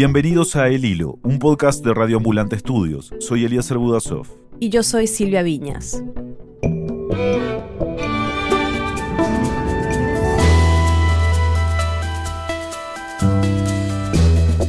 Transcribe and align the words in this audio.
Bienvenidos 0.00 0.56
a 0.56 0.68
El 0.68 0.86
Hilo, 0.86 1.18
un 1.24 1.38
podcast 1.38 1.84
de 1.84 1.92
Radio 1.92 2.16
Ambulante 2.16 2.56
Estudios. 2.56 3.12
Soy 3.18 3.44
Elías 3.44 3.70
Budasov. 3.70 4.26
Y 4.58 4.70
yo 4.70 4.82
soy 4.82 5.06
Silvia 5.06 5.42
Viñas. 5.42 6.02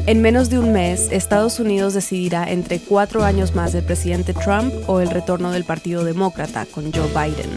En 0.05 0.21
menos 0.21 0.49
de 0.49 0.59
un 0.59 0.73
mes, 0.73 1.09
Estados 1.13 1.61
Unidos 1.61 1.93
decidirá 1.93 2.51
entre 2.51 2.79
cuatro 2.79 3.23
años 3.23 3.55
más 3.55 3.71
del 3.71 3.85
presidente 3.85 4.33
Trump 4.33 4.73
o 4.87 4.99
el 4.99 5.09
retorno 5.09 5.53
del 5.53 5.63
Partido 5.63 6.03
Demócrata 6.03 6.65
con 6.65 6.91
Joe 6.91 7.07
Biden. 7.07 7.49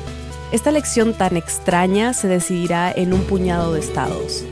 Esta 0.52 0.70
elección 0.70 1.12
tan 1.12 1.36
extraña 1.36 2.12
se 2.12 2.28
decidirá 2.28 2.92
en 2.92 3.12
un 3.12 3.22
puñado 3.22 3.74
de 3.74 3.80
estados. 3.80 4.44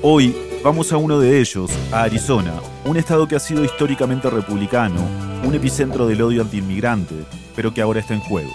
Hoy 0.00 0.34
vamos 0.66 0.92
a 0.92 0.96
uno 0.96 1.20
de 1.20 1.38
ellos, 1.38 1.70
a 1.92 2.02
Arizona, 2.02 2.52
un 2.84 2.96
estado 2.96 3.28
que 3.28 3.36
ha 3.36 3.38
sido 3.38 3.62
históricamente 3.62 4.28
republicano, 4.28 5.00
un 5.44 5.54
epicentro 5.54 6.08
del 6.08 6.20
odio 6.20 6.42
antiinmigrante, 6.42 7.14
pero 7.54 7.72
que 7.72 7.80
ahora 7.80 8.00
está 8.00 8.14
en 8.14 8.20
juego. 8.20 8.52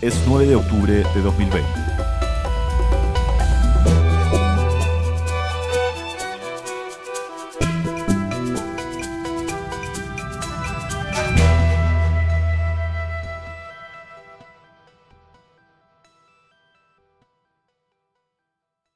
Es 0.00 0.22
9 0.28 0.46
de 0.46 0.54
octubre 0.54 0.92
de 0.92 1.20
2020. 1.20 1.68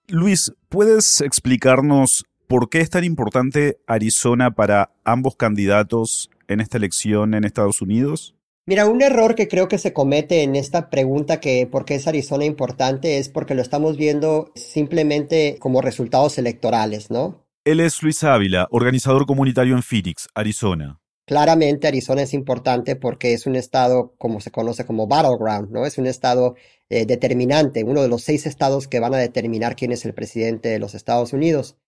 Luis, 0.07 0.52
¿puedes 0.69 1.23
explicarnos 1.23 2.24
por 2.52 2.69
qué 2.69 2.83
es 2.83 2.91
tan 2.91 3.02
importante 3.02 3.79
Arizona 3.87 4.51
para 4.51 4.93
ambos 5.05 5.37
candidatos 5.37 6.29
en 6.48 6.60
esta 6.60 6.77
elección 6.77 7.32
en 7.32 7.45
Estados 7.45 7.80
Unidos? 7.80 8.35
Mira, 8.66 8.87
un 8.87 9.01
error 9.01 9.35
que 9.35 9.49
creo 9.49 9.68
que 9.68 9.79
se 9.79 9.95
comete 9.95 10.43
en 10.43 10.54
esta 10.54 10.90
pregunta 10.90 11.40
que 11.40 11.66
por 11.66 11.87
qué 11.87 11.95
es 11.95 12.07
Arizona 12.07 12.45
importante 12.45 13.16
es 13.16 13.30
porque 13.30 13.54
lo 13.54 13.62
estamos 13.62 13.96
viendo 13.96 14.52
simplemente 14.54 15.57
como 15.60 15.80
resultados 15.80 16.37
electorales, 16.37 17.10
¿no? 17.10 17.43
Él 17.65 17.80
es 17.80 18.02
Luis 18.02 18.23
Ávila, 18.23 18.68
organizador 18.71 19.24
comunitario 19.24 19.74
en 19.74 19.82
Phoenix, 19.82 20.29
Arizona. 20.34 21.01
Claramente 21.24 21.88
Arizona 21.88 22.21
es 22.21 22.34
importante 22.34 22.96
porque 22.96 23.32
es 23.32 23.46
un 23.46 23.57
estado, 23.57 24.15
como 24.18 24.43
se 24.43 24.51
conoce 24.51 24.84
como 24.84 25.07
battleground, 25.07 25.71
¿no? 25.71 25.87
Es 25.87 25.96
un 25.96 26.07
estado 26.07 26.57
eh, 26.90 27.07
determinante, 27.07 27.82
uno 27.82 28.02
de 28.02 28.09
los 28.09 28.24
seis 28.24 28.45
estados 28.45 28.88
que 28.88 29.01
van 29.01 29.15
a 29.15 29.18
determinar 29.18 29.74
quién 29.74 29.93
es 29.93 30.05
el 30.05 30.12
presidente 30.12 30.68
de 30.68 30.79
los 30.79 30.95
Estados 30.95 31.32
Unidos. 31.32 31.79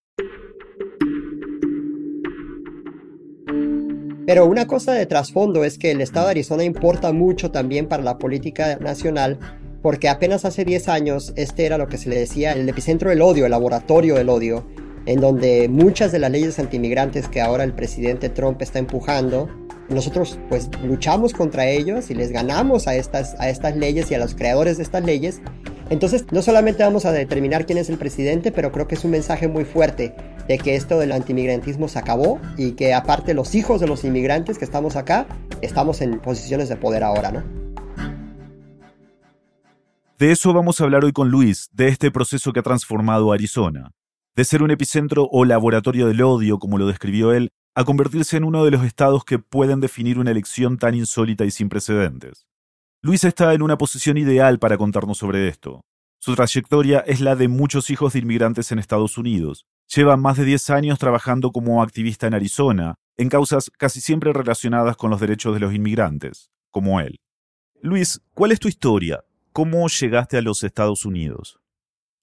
Pero 4.26 4.46
una 4.46 4.66
cosa 4.66 4.92
de 4.92 5.06
trasfondo 5.06 5.64
es 5.64 5.76
que 5.78 5.90
el 5.90 6.00
estado 6.00 6.26
de 6.26 6.32
Arizona 6.32 6.64
importa 6.64 7.12
mucho 7.12 7.50
también 7.50 7.88
para 7.88 8.02
la 8.02 8.18
política 8.18 8.76
nacional 8.76 9.38
porque 9.82 10.08
apenas 10.08 10.46
hace 10.46 10.64
10 10.64 10.88
años 10.88 11.34
este 11.36 11.66
era 11.66 11.76
lo 11.76 11.88
que 11.88 11.98
se 11.98 12.08
le 12.08 12.16
decía 12.16 12.52
el 12.52 12.66
epicentro 12.66 13.10
del 13.10 13.20
odio, 13.20 13.44
el 13.44 13.50
laboratorio 13.50 14.14
del 14.14 14.30
odio, 14.30 14.66
en 15.04 15.20
donde 15.20 15.68
muchas 15.68 16.10
de 16.10 16.18
las 16.18 16.30
leyes 16.30 16.58
antimigrantes 16.58 17.28
que 17.28 17.42
ahora 17.42 17.64
el 17.64 17.74
presidente 17.74 18.30
Trump 18.30 18.62
está 18.62 18.78
empujando, 18.78 19.50
nosotros 19.90 20.38
pues 20.48 20.70
luchamos 20.82 21.34
contra 21.34 21.66
ellos 21.66 22.10
y 22.10 22.14
les 22.14 22.32
ganamos 22.32 22.88
a 22.88 22.94
estas, 22.94 23.38
a 23.38 23.50
estas 23.50 23.76
leyes 23.76 24.10
y 24.10 24.14
a 24.14 24.18
los 24.18 24.34
creadores 24.34 24.78
de 24.78 24.84
estas 24.84 25.04
leyes. 25.04 25.42
Entonces 25.90 26.24
no 26.32 26.40
solamente 26.40 26.82
vamos 26.82 27.04
a 27.04 27.12
determinar 27.12 27.66
quién 27.66 27.76
es 27.76 27.90
el 27.90 27.98
presidente, 27.98 28.52
pero 28.52 28.72
creo 28.72 28.88
que 28.88 28.94
es 28.94 29.04
un 29.04 29.10
mensaje 29.10 29.48
muy 29.48 29.66
fuerte 29.66 30.14
de 30.48 30.58
que 30.58 30.76
esto 30.76 30.98
del 30.98 31.12
antimigrantismo 31.12 31.88
se 31.88 31.98
acabó 31.98 32.40
y 32.56 32.72
que 32.72 32.94
aparte 32.94 33.34
los 33.34 33.54
hijos 33.54 33.80
de 33.80 33.86
los 33.86 34.04
inmigrantes 34.04 34.58
que 34.58 34.64
estamos 34.64 34.96
acá, 34.96 35.26
estamos 35.60 36.00
en 36.00 36.18
posiciones 36.20 36.68
de 36.68 36.76
poder 36.76 37.04
ahora, 37.04 37.32
¿no? 37.32 37.42
De 40.18 40.30
eso 40.30 40.52
vamos 40.52 40.80
a 40.80 40.84
hablar 40.84 41.04
hoy 41.04 41.12
con 41.12 41.28
Luis, 41.28 41.68
de 41.72 41.88
este 41.88 42.10
proceso 42.10 42.52
que 42.52 42.60
ha 42.60 42.62
transformado 42.62 43.32
Arizona 43.32 43.90
de 44.36 44.44
ser 44.44 44.62
un 44.62 44.70
epicentro 44.70 45.28
o 45.30 45.44
laboratorio 45.44 46.08
del 46.08 46.22
odio, 46.22 46.58
como 46.58 46.78
lo 46.78 46.86
describió 46.86 47.32
él, 47.32 47.50
a 47.74 47.84
convertirse 47.84 48.36
en 48.36 48.44
uno 48.44 48.64
de 48.64 48.72
los 48.72 48.84
estados 48.84 49.24
que 49.24 49.38
pueden 49.38 49.80
definir 49.80 50.18
una 50.18 50.30
elección 50.30 50.78
tan 50.78 50.94
insólita 50.94 51.44
y 51.44 51.50
sin 51.50 51.68
precedentes. 51.68 52.46
Luis 53.00 53.24
está 53.24 53.54
en 53.54 53.62
una 53.62 53.78
posición 53.78 54.16
ideal 54.16 54.58
para 54.58 54.76
contarnos 54.76 55.18
sobre 55.18 55.48
esto. 55.48 55.82
Su 56.18 56.34
trayectoria 56.34 57.00
es 57.00 57.20
la 57.20 57.36
de 57.36 57.48
muchos 57.48 57.90
hijos 57.90 58.14
de 58.14 58.20
inmigrantes 58.20 58.72
en 58.72 58.78
Estados 58.78 59.18
Unidos. 59.18 59.66
Lleva 59.94 60.16
más 60.16 60.36
de 60.36 60.44
10 60.44 60.70
años 60.70 60.98
trabajando 60.98 61.52
como 61.52 61.80
activista 61.80 62.26
en 62.26 62.34
Arizona, 62.34 62.96
en 63.16 63.28
causas 63.28 63.70
casi 63.78 64.00
siempre 64.00 64.32
relacionadas 64.32 64.96
con 64.96 65.10
los 65.10 65.20
derechos 65.20 65.54
de 65.54 65.60
los 65.60 65.72
inmigrantes, 65.72 66.50
como 66.72 67.00
él. 67.00 67.20
Luis, 67.80 68.20
¿cuál 68.34 68.50
es 68.50 68.58
tu 68.58 68.66
historia? 68.66 69.22
¿Cómo 69.52 69.86
llegaste 69.86 70.36
a 70.36 70.42
los 70.42 70.64
Estados 70.64 71.04
Unidos? 71.04 71.60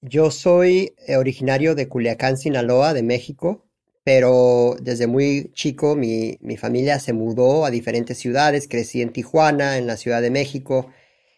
Yo 0.02 0.32
soy 0.32 0.96
eh, 1.08 1.16
originario 1.16 1.74
de 1.74 1.88
Culiacán, 1.88 2.36
Sinaloa, 2.36 2.94
de 2.94 3.04
México, 3.04 3.70
pero 4.04 4.76
desde 4.82 5.08
muy 5.08 5.52
chico 5.54 5.96
mi, 5.96 6.38
familia 6.58 7.00
se 7.00 7.14
mudó 7.14 7.64
a 7.64 7.72
diferentes 7.72 8.18
ciudades, 8.18 8.68
crecí 8.68 9.02
en 9.02 9.14
Tijuana, 9.14 9.78
en 9.78 9.88
la 9.88 9.96
Ciudad 9.96 10.22
de 10.22 10.32
México, 10.32 10.92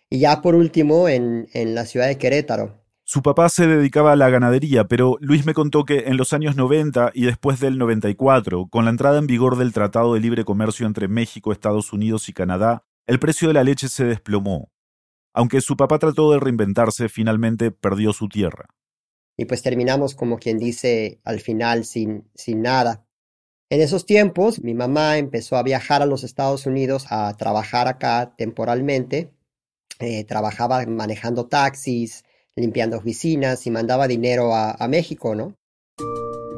y 0.09 0.19
ya 0.19 0.41
por 0.41 0.55
último 0.55 1.09
en, 1.09 1.47
en 1.53 1.75
la 1.75 1.85
ciudad 1.85 2.07
de 2.07 2.17
Querétaro. 2.17 2.82
Su 3.05 3.21
papá 3.21 3.49
se 3.49 3.67
dedicaba 3.67 4.13
a 4.13 4.15
la 4.15 4.29
ganadería, 4.29 4.85
pero 4.85 5.17
Luis 5.19 5.45
me 5.45 5.53
contó 5.53 5.83
que 5.83 6.05
en 6.07 6.15
los 6.15 6.31
años 6.31 6.55
90 6.55 7.11
y 7.13 7.25
después 7.25 7.59
del 7.59 7.77
94, 7.77 8.67
con 8.69 8.85
la 8.85 8.91
entrada 8.91 9.19
en 9.19 9.27
vigor 9.27 9.57
del 9.57 9.73
Tratado 9.73 10.13
de 10.13 10.21
Libre 10.21 10.45
Comercio 10.45 10.87
entre 10.87 11.09
México, 11.09 11.51
Estados 11.51 11.91
Unidos 11.91 12.29
y 12.29 12.33
Canadá, 12.33 12.85
el 13.05 13.19
precio 13.19 13.49
de 13.49 13.55
la 13.55 13.65
leche 13.65 13.89
se 13.89 14.05
desplomó. 14.05 14.71
Aunque 15.33 15.59
su 15.59 15.75
papá 15.75 15.99
trató 15.99 16.31
de 16.31 16.39
reinventarse, 16.39 17.09
finalmente 17.09 17.71
perdió 17.71 18.13
su 18.13 18.29
tierra. 18.29 18.69
Y 19.35 19.45
pues 19.45 19.61
terminamos 19.63 20.15
como 20.15 20.37
quien 20.37 20.57
dice 20.57 21.19
al 21.25 21.41
final 21.41 21.83
sin, 21.83 22.29
sin 22.35 22.61
nada. 22.61 23.05
En 23.69 23.81
esos 23.81 24.05
tiempos 24.05 24.61
mi 24.61 24.75
mamá 24.75 25.17
empezó 25.17 25.57
a 25.57 25.63
viajar 25.63 26.01
a 26.01 26.05
los 26.05 26.23
Estados 26.23 26.67
Unidos 26.67 27.07
a 27.09 27.35
trabajar 27.35 27.87
acá 27.87 28.35
temporalmente. 28.37 29.33
Eh, 29.99 30.23
trabajaba 30.23 30.85
manejando 30.85 31.47
taxis, 31.47 32.23
limpiando 32.55 32.97
oficinas 32.97 33.65
y 33.67 33.71
mandaba 33.71 34.07
dinero 34.07 34.53
a, 34.53 34.71
a 34.71 34.87
México, 34.87 35.35
¿no? 35.35 35.55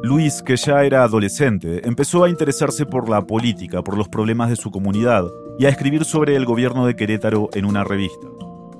Luis, 0.02 0.42
que 0.42 0.56
ya 0.56 0.84
era 0.84 1.02
adolescente, 1.02 1.86
empezó 1.86 2.22
a 2.22 2.28
interesarse 2.28 2.86
por 2.86 3.08
la 3.08 3.26
política, 3.26 3.82
por 3.82 3.96
los 3.96 4.08
problemas 4.08 4.50
de 4.50 4.56
su 4.56 4.70
comunidad 4.70 5.24
y 5.58 5.66
a 5.66 5.68
escribir 5.68 6.04
sobre 6.04 6.36
el 6.36 6.44
gobierno 6.44 6.86
de 6.86 6.94
Querétaro 6.94 7.48
en 7.54 7.64
una 7.64 7.82
revista. 7.82 8.28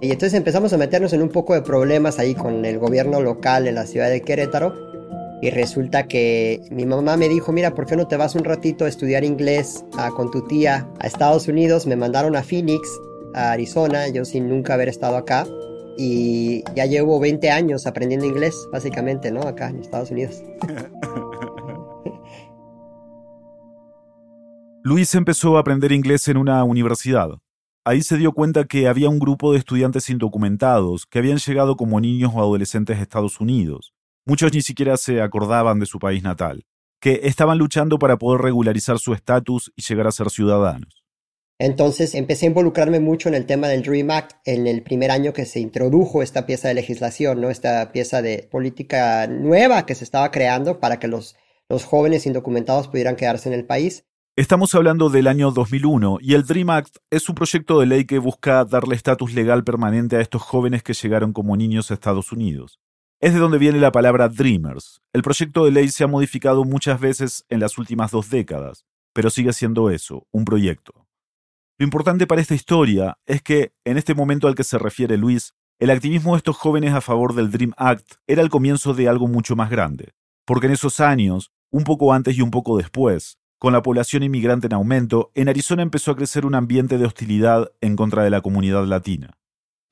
Y 0.01 0.13
entonces 0.13 0.35
empezamos 0.35 0.73
a 0.73 0.77
meternos 0.77 1.13
en 1.15 1.23
un 1.23 1.31
poco 1.31 1.55
de 1.55 1.63
problemas 1.63 2.19
ahí 2.19 2.35
con 2.35 2.65
el 2.65 2.79
gobierno 2.79 3.21
local 3.21 3.67
en 3.67 3.77
la 3.77 3.87
ciudad 3.87 4.11
de 4.11 4.21
Querétaro. 4.21 4.75
Y 5.43 5.51
resulta 5.51 6.07
que 6.07 6.63
mi 6.71 6.87
mamá 6.87 7.17
me 7.17 7.29
dijo, 7.29 7.53
mira, 7.53 7.75
¿por 7.75 7.87
qué 7.87 7.97
no 7.97 8.07
te 8.07 8.17
vas 8.17 8.35
un 8.35 8.45
ratito 8.45 8.85
a 8.85 8.89
estudiar 8.89 9.25
inglés 9.25 9.85
con 10.15 10.31
tu 10.31 10.47
tía 10.47 10.89
a 11.01 11.07
Estados 11.07 11.49
Unidos? 11.49 11.87
Me 11.87 11.97
mandaron 11.97 12.37
a 12.37 12.43
Phoenix, 12.43 12.89
a 13.35 13.53
Arizona, 13.53 14.09
yo 14.09 14.25
sin 14.25 14.49
nunca 14.49 14.75
haber 14.75 14.89
estado 14.89 15.17
acá. 15.17 15.47
Y 15.99 16.63
ya 16.75 16.87
llevo 16.87 17.19
20 17.21 17.51
años 17.51 17.87
aprendiendo 17.87 18.27
inglés, 18.27 18.55
básicamente, 18.73 19.31
¿no? 19.31 19.41
Acá 19.43 19.69
en 19.71 19.81
Estados 19.81 20.11
Unidos. 20.11 20.43
Luis 24.83 25.15
empezó 25.17 25.57
a 25.57 25.61
aprender 25.61 25.91
inglés 25.91 26.29
en 26.29 26.37
una 26.37 26.63
universidad. 26.63 27.31
Ahí 27.85 28.03
se 28.03 28.19
dio 28.19 28.33
cuenta 28.33 28.65
que 28.67 28.87
había 28.89 29.09
un 29.09 29.19
grupo 29.19 29.53
de 29.53 29.59
estudiantes 29.59 30.11
indocumentados 30.11 31.07
que 31.07 31.19
habían 31.19 31.39
llegado 31.39 31.77
como 31.77 32.01
niños 32.01 32.33
o 32.35 32.41
adolescentes 32.41 32.99
a 32.99 33.03
Estados 33.03 33.41
Unidos. 33.41 33.95
Muchos 34.25 34.53
ni 34.53 34.63
siquiera 34.63 34.97
se 34.97 35.23
acordaban 35.23 35.79
de 35.79 35.87
su 35.87 35.99
país 35.99 36.23
natal, 36.23 36.67
que 37.01 37.21
estaban 37.25 37.59
luchando 37.59 37.99
para 37.99 38.17
poder 38.17 38.43
regularizar 38.43 38.99
su 38.99 39.13
estatus 39.13 39.73
y 39.77 39.83
llegar 39.83 40.07
a 40.09 40.13
ser 40.13 40.31
ciudadanos. 40.31 41.06
Entonces 41.59 42.15
empecé 42.15 42.47
a 42.47 42.49
involucrarme 42.51 43.01
mucho 43.01 43.31
en 43.31 43.35
el 43.35 43.47
tema 43.47 43.69
del 43.69 43.83
Dream 43.83 44.11
Act 44.11 44.33
en 44.45 44.67
el 44.67 44.83
primer 44.83 45.11
año 45.11 45.33
que 45.33 45.47
se 45.47 45.59
introdujo 45.59 46.23
esta 46.23 46.45
pieza 46.45 46.69
de 46.69 46.75
legislación, 46.75 47.41
¿no? 47.41 47.49
esta 47.49 47.93
pieza 47.93 48.21
de 48.21 48.47
política 48.51 49.27
nueva 49.27 49.87
que 49.87 49.95
se 49.95 50.05
estaba 50.05 50.31
creando 50.31 50.81
para 50.81 50.99
que 50.99 51.09
los, 51.09 51.35
los 51.71 51.85
jóvenes 51.85 52.27
indocumentados 52.27 52.89
pudieran 52.89 53.17
quedarse 53.17 53.49
en 53.49 53.55
el 53.55 53.65
país. 53.65 54.05
Estamos 54.37 54.75
hablando 54.75 55.09
del 55.09 55.29
año 55.29 55.51
2001 55.51 56.19
y 56.21 56.35
el 56.35 56.45
Dream 56.45 56.69
Act 56.69 56.99
es 57.11 57.27
un 57.31 57.35
proyecto 57.35 57.81
de 57.81 57.87
ley 57.87 58.05
que 58.05 58.19
busca 58.19 58.67
darle 58.67 58.95
estatus 58.95 59.33
legal 59.33 59.65
permanente 59.65 60.17
a 60.17 60.21
estos 60.21 60.43
jóvenes 60.43 60.83
que 60.83 60.93
llegaron 60.93 61.33
como 61.33 61.57
niños 61.57 61.91
a 61.91 61.95
Estados 61.95 62.33
Unidos. 62.33 62.79
Es 63.19 63.33
de 63.33 63.41
donde 63.41 63.57
viene 63.57 63.81
la 63.81 63.93
palabra 63.93 64.29
Dreamers. 64.29 65.01
El 65.15 65.23
proyecto 65.23 65.65
de 65.65 65.71
ley 65.71 65.89
se 65.89 66.05
ha 66.05 66.07
modificado 66.07 66.65
muchas 66.65 67.01
veces 67.01 67.47
en 67.49 67.61
las 67.61 67.79
últimas 67.79 68.11
dos 68.11 68.29
décadas, 68.29 68.85
pero 69.15 69.31
sigue 69.31 69.55
siendo 69.55 69.89
eso, 69.89 70.27
un 70.33 70.45
proyecto. 70.45 71.06
Lo 71.79 71.85
importante 71.85 72.27
para 72.27 72.41
esta 72.41 72.55
historia 72.55 73.19
es 73.27 73.43
que, 73.43 73.75
en 73.85 73.99
este 73.99 74.15
momento 74.15 74.49
al 74.49 74.55
que 74.55 74.65
se 74.65 74.79
refiere 74.79 75.19
Luis, 75.19 75.53
el 75.79 75.91
activismo 75.91 76.33
de 76.33 76.39
estos 76.39 76.57
jóvenes 76.57 76.95
a 76.95 77.03
favor 77.03 77.35
del 77.35 77.51
Dream 77.51 77.75
Act 77.77 78.15
era 78.27 78.41
el 78.41 78.49
comienzo 78.49 78.95
de 78.95 79.09
algo 79.09 79.29
mucho 79.29 79.57
más 79.57 79.69
grande, 79.69 80.15
porque 80.47 80.69
en 80.69 80.73
esos 80.73 81.01
años, 81.01 81.53
un 81.71 81.85
poco 81.85 82.15
antes 82.15 82.39
y 82.39 82.41
un 82.41 82.51
poco 82.51 82.79
después, 82.79 83.39
Con 83.59 83.73
la 83.73 83.81
población 83.81 84.23
inmigrante 84.23 84.67
en 84.67 84.75
aumento, 84.75 85.33
en 85.35 85.49
Arizona 85.49 85.83
empezó 85.83 86.11
a 86.11 86.17
crecer 86.17 86.45
un 86.45 86.55
ambiente 86.55 86.99
de 86.99 87.07
hostilidad 87.07 87.73
en 87.81 87.97
contra 87.97 88.23
de 88.23 88.29
la 88.29 88.43
comunidad 88.43 88.85
latina. 88.85 89.39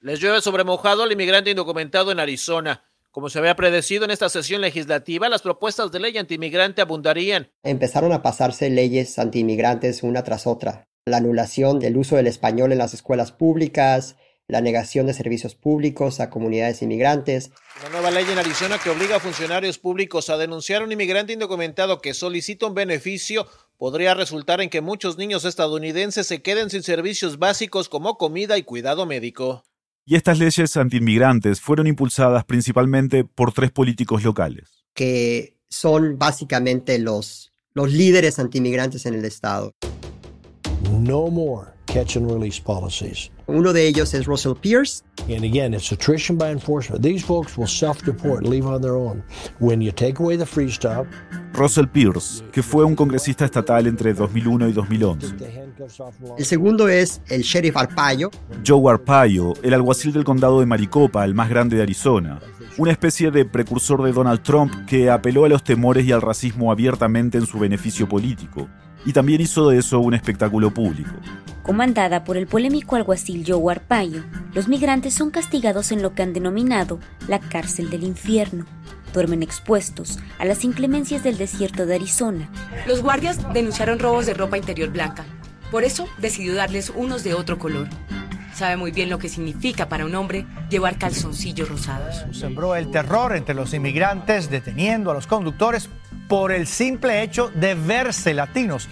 Les 0.00 0.20
llueve 0.20 0.42
sobre 0.42 0.64
mojado 0.64 1.02
al 1.02 1.12
inmigrante 1.12 1.50
indocumentado 1.50 2.12
en 2.12 2.20
Arizona. 2.20 2.84
Como 3.10 3.30
se 3.30 3.38
había 3.38 3.56
predecido 3.56 4.04
en 4.04 4.10
esta 4.10 4.28
sesión 4.28 4.60
legislativa, 4.60 5.30
las 5.30 5.40
propuestas 5.40 5.90
de 5.90 5.98
ley 5.98 6.18
antiinmigrante 6.18 6.82
abundarían. 6.82 7.48
Empezaron 7.62 8.12
a 8.12 8.20
pasarse 8.20 8.68
leyes 8.68 9.18
antiinmigrantes 9.18 10.02
una 10.02 10.22
tras 10.22 10.46
otra. 10.46 10.86
La 11.06 11.18
anulación 11.18 11.80
del 11.80 11.98
uso 11.98 12.16
del 12.16 12.26
español 12.26 12.72
en 12.72 12.78
las 12.78 12.94
escuelas 12.94 13.30
públicas, 13.30 14.16
la 14.48 14.62
negación 14.62 15.04
de 15.04 15.12
servicios 15.12 15.54
públicos 15.54 16.18
a 16.18 16.30
comunidades 16.30 16.80
inmigrantes. 16.80 17.50
Una 17.80 17.90
nueva 17.90 18.10
ley 18.10 18.24
en 18.32 18.38
Arizona 18.38 18.78
que 18.82 18.88
obliga 18.88 19.16
a 19.16 19.20
funcionarios 19.20 19.78
públicos 19.78 20.30
a 20.30 20.38
denunciar 20.38 20.80
a 20.80 20.86
un 20.86 20.92
inmigrante 20.92 21.34
indocumentado 21.34 22.00
que 22.00 22.14
solicita 22.14 22.68
un 22.68 22.72
beneficio 22.72 23.46
podría 23.76 24.14
resultar 24.14 24.62
en 24.62 24.70
que 24.70 24.80
muchos 24.80 25.18
niños 25.18 25.44
estadounidenses 25.44 26.26
se 26.26 26.40
queden 26.40 26.70
sin 26.70 26.82
servicios 26.82 27.38
básicos 27.38 27.90
como 27.90 28.16
comida 28.16 28.56
y 28.56 28.62
cuidado 28.62 29.04
médico. 29.04 29.62
Y 30.06 30.16
estas 30.16 30.38
leyes 30.38 30.74
antiinmigrantes 30.74 31.60
fueron 31.60 31.86
impulsadas 31.86 32.46
principalmente 32.46 33.24
por 33.24 33.52
tres 33.52 33.70
políticos 33.70 34.24
locales. 34.24 34.86
Que 34.94 35.58
son 35.68 36.16
básicamente 36.16 36.98
los, 36.98 37.52
los 37.74 37.92
líderes 37.92 38.38
antiinmigrantes 38.38 39.04
en 39.04 39.12
el 39.12 39.26
estado. 39.26 39.74
No 41.04 41.28
more 41.28 41.74
catch 41.84 42.16
and 42.16 42.30
release 42.30 42.58
policies. 42.58 43.30
Uno 43.46 43.74
de 43.74 43.86
ellos 43.86 44.14
es 44.14 44.26
Russell 44.26 44.54
Pierce. 44.54 45.04
And 45.28 45.44
again, 45.44 45.74
it's 45.74 45.92
attrition 45.92 46.38
by 46.38 46.50
enforcement. 46.50 47.02
These 47.02 47.22
folks 47.22 47.58
will 47.58 47.66
self-deport, 47.66 48.46
leave 48.46 48.64
on 48.64 48.80
their 48.80 48.94
own. 48.94 49.22
When 49.60 49.82
you 49.82 49.92
take 49.92 50.18
away 50.18 50.38
the 50.38 50.46
free 50.46 50.70
stop. 50.70 51.06
Russell 51.52 51.88
Pierce, 51.88 52.42
que 52.52 52.62
fue 52.62 52.86
un 52.86 52.96
congresista 52.96 53.44
estatal 53.44 53.86
entre 53.86 54.14
2001 54.14 54.70
y 54.70 54.72
2011. 54.72 55.26
El 56.38 56.44
segundo 56.46 56.88
es 56.88 57.20
el 57.28 57.42
sheriff 57.42 57.76
Arpaio. 57.76 58.30
Joe 58.66 58.90
Arpaio, 58.90 59.52
el 59.62 59.74
alguacil 59.74 60.14
del 60.14 60.24
condado 60.24 60.60
de 60.60 60.66
Maricopa, 60.66 61.22
el 61.26 61.34
más 61.34 61.50
grande 61.50 61.76
de 61.76 61.82
Arizona. 61.82 62.40
Una 62.78 62.92
especie 62.92 63.30
de 63.30 63.44
precursor 63.44 64.02
de 64.02 64.12
Donald 64.12 64.42
Trump 64.42 64.86
que 64.86 65.10
apeló 65.10 65.44
a 65.44 65.50
los 65.50 65.62
temores 65.62 66.06
y 66.06 66.12
al 66.12 66.22
racismo 66.22 66.72
abiertamente 66.72 67.36
en 67.36 67.44
su 67.44 67.58
beneficio 67.58 68.08
político. 68.08 68.70
Y 69.04 69.12
también 69.12 69.40
hizo 69.40 69.68
de 69.68 69.78
eso 69.78 70.00
un 70.00 70.14
espectáculo 70.14 70.72
público. 70.72 71.12
Comandada 71.62 72.24
por 72.24 72.36
el 72.36 72.46
polémico 72.46 72.96
alguacil 72.96 73.44
Joe 73.46 73.72
Arpaio, 73.72 74.22
los 74.52 74.68
migrantes 74.68 75.14
son 75.14 75.30
castigados 75.30 75.92
en 75.92 76.02
lo 76.02 76.14
que 76.14 76.22
han 76.22 76.32
denominado 76.32 77.00
la 77.26 77.40
cárcel 77.40 77.88
del 77.90 78.04
infierno. 78.04 78.66
Duermen 79.14 79.42
expuestos 79.42 80.18
a 80.38 80.44
las 80.44 80.64
inclemencias 80.64 81.22
del 81.22 81.38
desierto 81.38 81.86
de 81.86 81.94
Arizona. 81.94 82.50
Los 82.86 83.02
guardias 83.02 83.38
denunciaron 83.54 83.98
robos 83.98 84.26
de 84.26 84.34
ropa 84.34 84.58
interior 84.58 84.90
blanca. 84.90 85.24
Por 85.70 85.84
eso 85.84 86.06
decidió 86.18 86.54
darles 86.54 86.92
unos 86.94 87.24
de 87.24 87.34
otro 87.34 87.58
color. 87.58 87.88
Sabe 88.54 88.76
muy 88.76 88.92
bien 88.92 89.10
lo 89.10 89.18
que 89.18 89.28
significa 89.28 89.88
para 89.88 90.04
un 90.04 90.14
hombre 90.14 90.46
llevar 90.70 90.96
calzoncillos 90.96 91.68
rosados. 91.68 92.24
Sembró 92.32 92.76
el 92.76 92.90
terror 92.90 93.34
entre 93.34 93.54
los 93.54 93.74
inmigrantes, 93.74 94.48
deteniendo 94.48 95.10
a 95.10 95.14
los 95.14 95.26
conductores 95.26 95.88
por 96.28 96.52
el 96.52 96.66
simple 96.66 97.22
hecho 97.22 97.50
de 97.50 97.74
verse 97.74 98.34
latinos. 98.34 98.88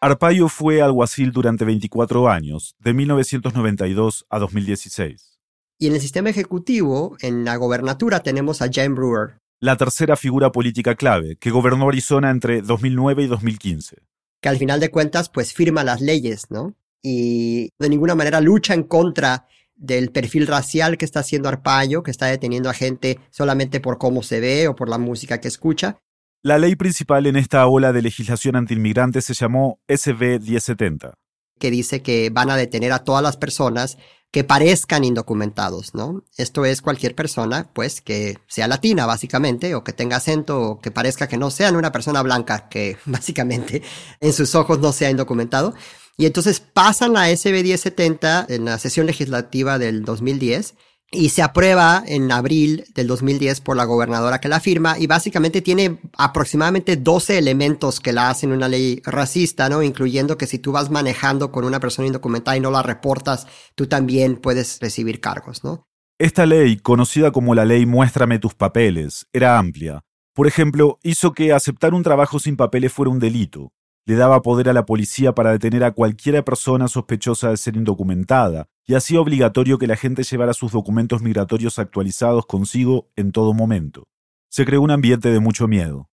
Arpaio 0.00 0.48
fue 0.48 0.82
alguacil 0.82 1.32
durante 1.32 1.64
24 1.64 2.28
años, 2.28 2.76
de 2.78 2.92
1992 2.92 4.26
a 4.28 4.38
2016. 4.38 5.40
Y 5.78 5.88
en 5.88 5.94
el 5.94 6.00
sistema 6.00 6.30
ejecutivo, 6.30 7.16
en 7.20 7.44
la 7.44 7.56
gobernatura, 7.56 8.20
tenemos 8.20 8.62
a 8.62 8.68
Jane 8.72 8.94
Brewer. 8.94 9.40
La 9.58 9.76
tercera 9.76 10.16
figura 10.16 10.52
política 10.52 10.94
clave, 10.94 11.36
que 11.36 11.50
gobernó 11.50 11.88
Arizona 11.88 12.30
entre 12.30 12.62
2009 12.62 13.24
y 13.24 13.26
2015. 13.26 13.96
Que 14.40 14.48
al 14.48 14.58
final 14.58 14.80
de 14.80 14.90
cuentas, 14.90 15.28
pues 15.28 15.54
firma 15.54 15.82
las 15.82 16.00
leyes, 16.00 16.50
¿no? 16.50 16.74
Y 17.02 17.70
de 17.78 17.88
ninguna 17.88 18.14
manera 18.14 18.40
lucha 18.40 18.74
en 18.74 18.82
contra 18.82 19.46
del 19.76 20.10
perfil 20.10 20.46
racial 20.46 20.98
que 20.98 21.04
está 21.04 21.20
haciendo 21.20 21.48
Arpaio, 21.48 22.02
que 22.02 22.10
está 22.10 22.26
deteniendo 22.26 22.70
a 22.70 22.74
gente 22.74 23.20
solamente 23.30 23.80
por 23.80 23.98
cómo 23.98 24.22
se 24.22 24.40
ve 24.40 24.68
o 24.68 24.74
por 24.74 24.88
la 24.88 24.98
música 24.98 25.40
que 25.40 25.48
escucha. 25.48 25.98
La 26.42 26.58
ley 26.58 26.76
principal 26.76 27.26
en 27.26 27.36
esta 27.36 27.66
ola 27.66 27.92
de 27.92 28.02
legislación 28.02 28.56
antiinmigrante 28.56 29.20
se 29.20 29.34
llamó 29.34 29.80
SB 29.88 30.40
1070. 30.40 31.14
Que 31.58 31.70
dice 31.70 32.02
que 32.02 32.30
van 32.30 32.50
a 32.50 32.56
detener 32.56 32.92
a 32.92 33.04
todas 33.04 33.22
las 33.22 33.36
personas 33.36 33.98
que 34.30 34.44
parezcan 34.44 35.04
indocumentados, 35.04 35.94
¿no? 35.94 36.22
Esto 36.36 36.64
es 36.64 36.82
cualquier 36.82 37.14
persona, 37.14 37.70
pues, 37.72 38.00
que 38.00 38.38
sea 38.46 38.68
latina, 38.68 39.06
básicamente, 39.06 39.74
o 39.74 39.82
que 39.82 39.92
tenga 39.92 40.18
acento, 40.18 40.60
o 40.60 40.78
que 40.78 40.90
parezca 40.90 41.26
que 41.26 41.38
no 41.38 41.50
sean 41.50 41.74
una 41.74 41.90
persona 41.92 42.22
blanca, 42.22 42.68
que 42.68 42.98
básicamente 43.06 43.82
en 44.20 44.32
sus 44.32 44.54
ojos 44.54 44.78
no 44.78 44.92
sea 44.92 45.10
indocumentado. 45.10 45.74
Y 46.18 46.24
entonces 46.26 46.60
pasan 46.60 47.12
la 47.12 47.28
SB 47.28 47.62
1070 47.62 48.46
en 48.48 48.64
la 48.64 48.78
sesión 48.78 49.06
legislativa 49.06 49.78
del 49.78 50.02
2010 50.02 50.74
y 51.12 51.28
se 51.28 51.42
aprueba 51.42 52.02
en 52.06 52.32
abril 52.32 52.84
del 52.94 53.06
2010 53.06 53.60
por 53.60 53.76
la 53.76 53.84
gobernadora 53.84 54.40
que 54.40 54.48
la 54.48 54.58
firma 54.58 54.98
y 54.98 55.06
básicamente 55.06 55.62
tiene 55.62 56.00
aproximadamente 56.16 56.96
12 56.96 57.38
elementos 57.38 58.00
que 58.00 58.12
la 58.12 58.30
hacen 58.30 58.50
una 58.50 58.68
ley 58.68 59.02
racista, 59.04 59.68
¿no? 59.68 59.82
Incluyendo 59.82 60.36
que 60.36 60.46
si 60.46 60.58
tú 60.58 60.72
vas 60.72 60.90
manejando 60.90 61.52
con 61.52 61.64
una 61.64 61.80
persona 61.80 62.08
indocumentada 62.08 62.56
y 62.56 62.60
no 62.60 62.70
la 62.70 62.82
reportas, 62.82 63.46
tú 63.74 63.86
también 63.86 64.36
puedes 64.36 64.80
recibir 64.80 65.20
cargos, 65.20 65.62
¿no? 65.62 65.86
Esta 66.18 66.46
ley, 66.46 66.78
conocida 66.78 67.30
como 67.30 67.54
la 67.54 67.66
ley 67.66 67.84
Muéstrame 67.84 68.38
tus 68.38 68.54
papeles, 68.54 69.26
era 69.34 69.58
amplia. 69.58 70.02
Por 70.34 70.46
ejemplo, 70.46 70.98
hizo 71.02 71.32
que 71.32 71.52
aceptar 71.52 71.94
un 71.94 72.02
trabajo 72.02 72.38
sin 72.38 72.56
papeles 72.56 72.92
fuera 72.92 73.10
un 73.10 73.18
delito 73.18 73.72
le 74.06 74.14
daba 74.14 74.40
poder 74.40 74.68
a 74.68 74.72
la 74.72 74.86
policía 74.86 75.34
para 75.34 75.50
detener 75.50 75.82
a 75.82 75.90
cualquiera 75.90 76.44
persona 76.44 76.86
sospechosa 76.86 77.50
de 77.50 77.56
ser 77.56 77.76
indocumentada, 77.76 78.68
y 78.86 78.94
hacía 78.94 79.20
obligatorio 79.20 79.78
que 79.78 79.88
la 79.88 79.96
gente 79.96 80.22
llevara 80.22 80.54
sus 80.54 80.70
documentos 80.70 81.22
migratorios 81.22 81.80
actualizados 81.80 82.46
consigo 82.46 83.08
en 83.16 83.32
todo 83.32 83.52
momento. 83.52 84.04
Se 84.48 84.64
creó 84.64 84.80
un 84.80 84.92
ambiente 84.92 85.30
de 85.30 85.40
mucho 85.40 85.66
miedo. 85.66 86.08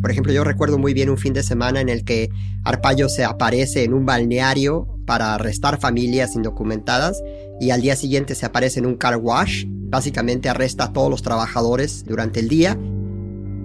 Por 0.00 0.10
ejemplo, 0.10 0.32
yo 0.32 0.42
recuerdo 0.42 0.78
muy 0.78 0.94
bien 0.94 1.10
un 1.10 1.18
fin 1.18 1.32
de 1.32 1.44
semana 1.44 1.80
en 1.80 1.88
el 1.88 2.04
que 2.04 2.28
Arpaio 2.64 3.08
se 3.08 3.24
aparece 3.24 3.84
en 3.84 3.94
un 3.94 4.04
balneario 4.04 4.88
para 5.06 5.34
arrestar 5.34 5.78
familias 5.78 6.34
indocumentadas 6.34 7.22
y 7.60 7.70
al 7.70 7.82
día 7.82 7.94
siguiente 7.94 8.34
se 8.34 8.46
aparece 8.46 8.80
en 8.80 8.86
un 8.86 8.96
car 8.96 9.16
wash. 9.16 9.64
Básicamente 9.68 10.48
arresta 10.48 10.84
a 10.84 10.92
todos 10.92 11.08
los 11.08 11.22
trabajadores 11.22 12.04
durante 12.04 12.40
el 12.40 12.48
día 12.48 12.76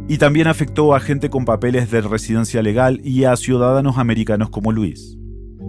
y 0.08 0.18
también 0.18 0.48
afectó 0.48 0.96
a 0.96 1.00
gente 1.00 1.30
con 1.30 1.46
papeles 1.46 1.92
de 1.92 2.02
residencia 2.02 2.62
legal 2.62 3.02
y 3.04 3.26
a 3.26 3.36
ciudadanos 3.36 3.98
americanos 3.98 4.50
como 4.50 4.72
Luis. 4.72 5.18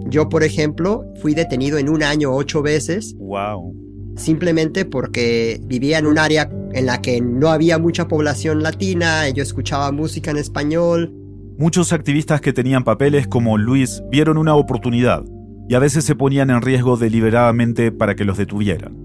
Yo, 0.07 0.29
por 0.29 0.43
ejemplo, 0.43 1.05
fui 1.21 1.33
detenido 1.33 1.77
en 1.77 1.89
un 1.89 2.03
año 2.03 2.31
ocho 2.33 2.61
veces. 2.61 3.15
Wow. 3.17 3.75
Simplemente 4.15 4.85
porque 4.85 5.59
vivía 5.65 5.97
en 5.97 6.07
un 6.07 6.17
área 6.17 6.49
en 6.73 6.85
la 6.85 7.01
que 7.01 7.21
no 7.21 7.49
había 7.49 7.77
mucha 7.77 8.07
población 8.07 8.63
latina, 8.63 9.27
yo 9.29 9.43
escuchaba 9.43 9.91
música 9.91 10.31
en 10.31 10.37
español. 10.37 11.13
Muchos 11.57 11.91
activistas 11.91 12.39
que 12.39 12.53
tenían 12.53 12.83
papeles 12.83 13.27
como 13.27 13.57
Luis 13.57 14.01
vieron 14.09 14.37
una 14.37 14.55
oportunidad 14.55 15.23
y 15.67 15.75
a 15.75 15.79
veces 15.79 16.05
se 16.05 16.15
ponían 16.15 16.49
en 16.49 16.61
riesgo 16.61 16.95
deliberadamente 16.97 17.91
para 17.91 18.15
que 18.15 18.25
los 18.25 18.37
detuvieran. 18.37 18.97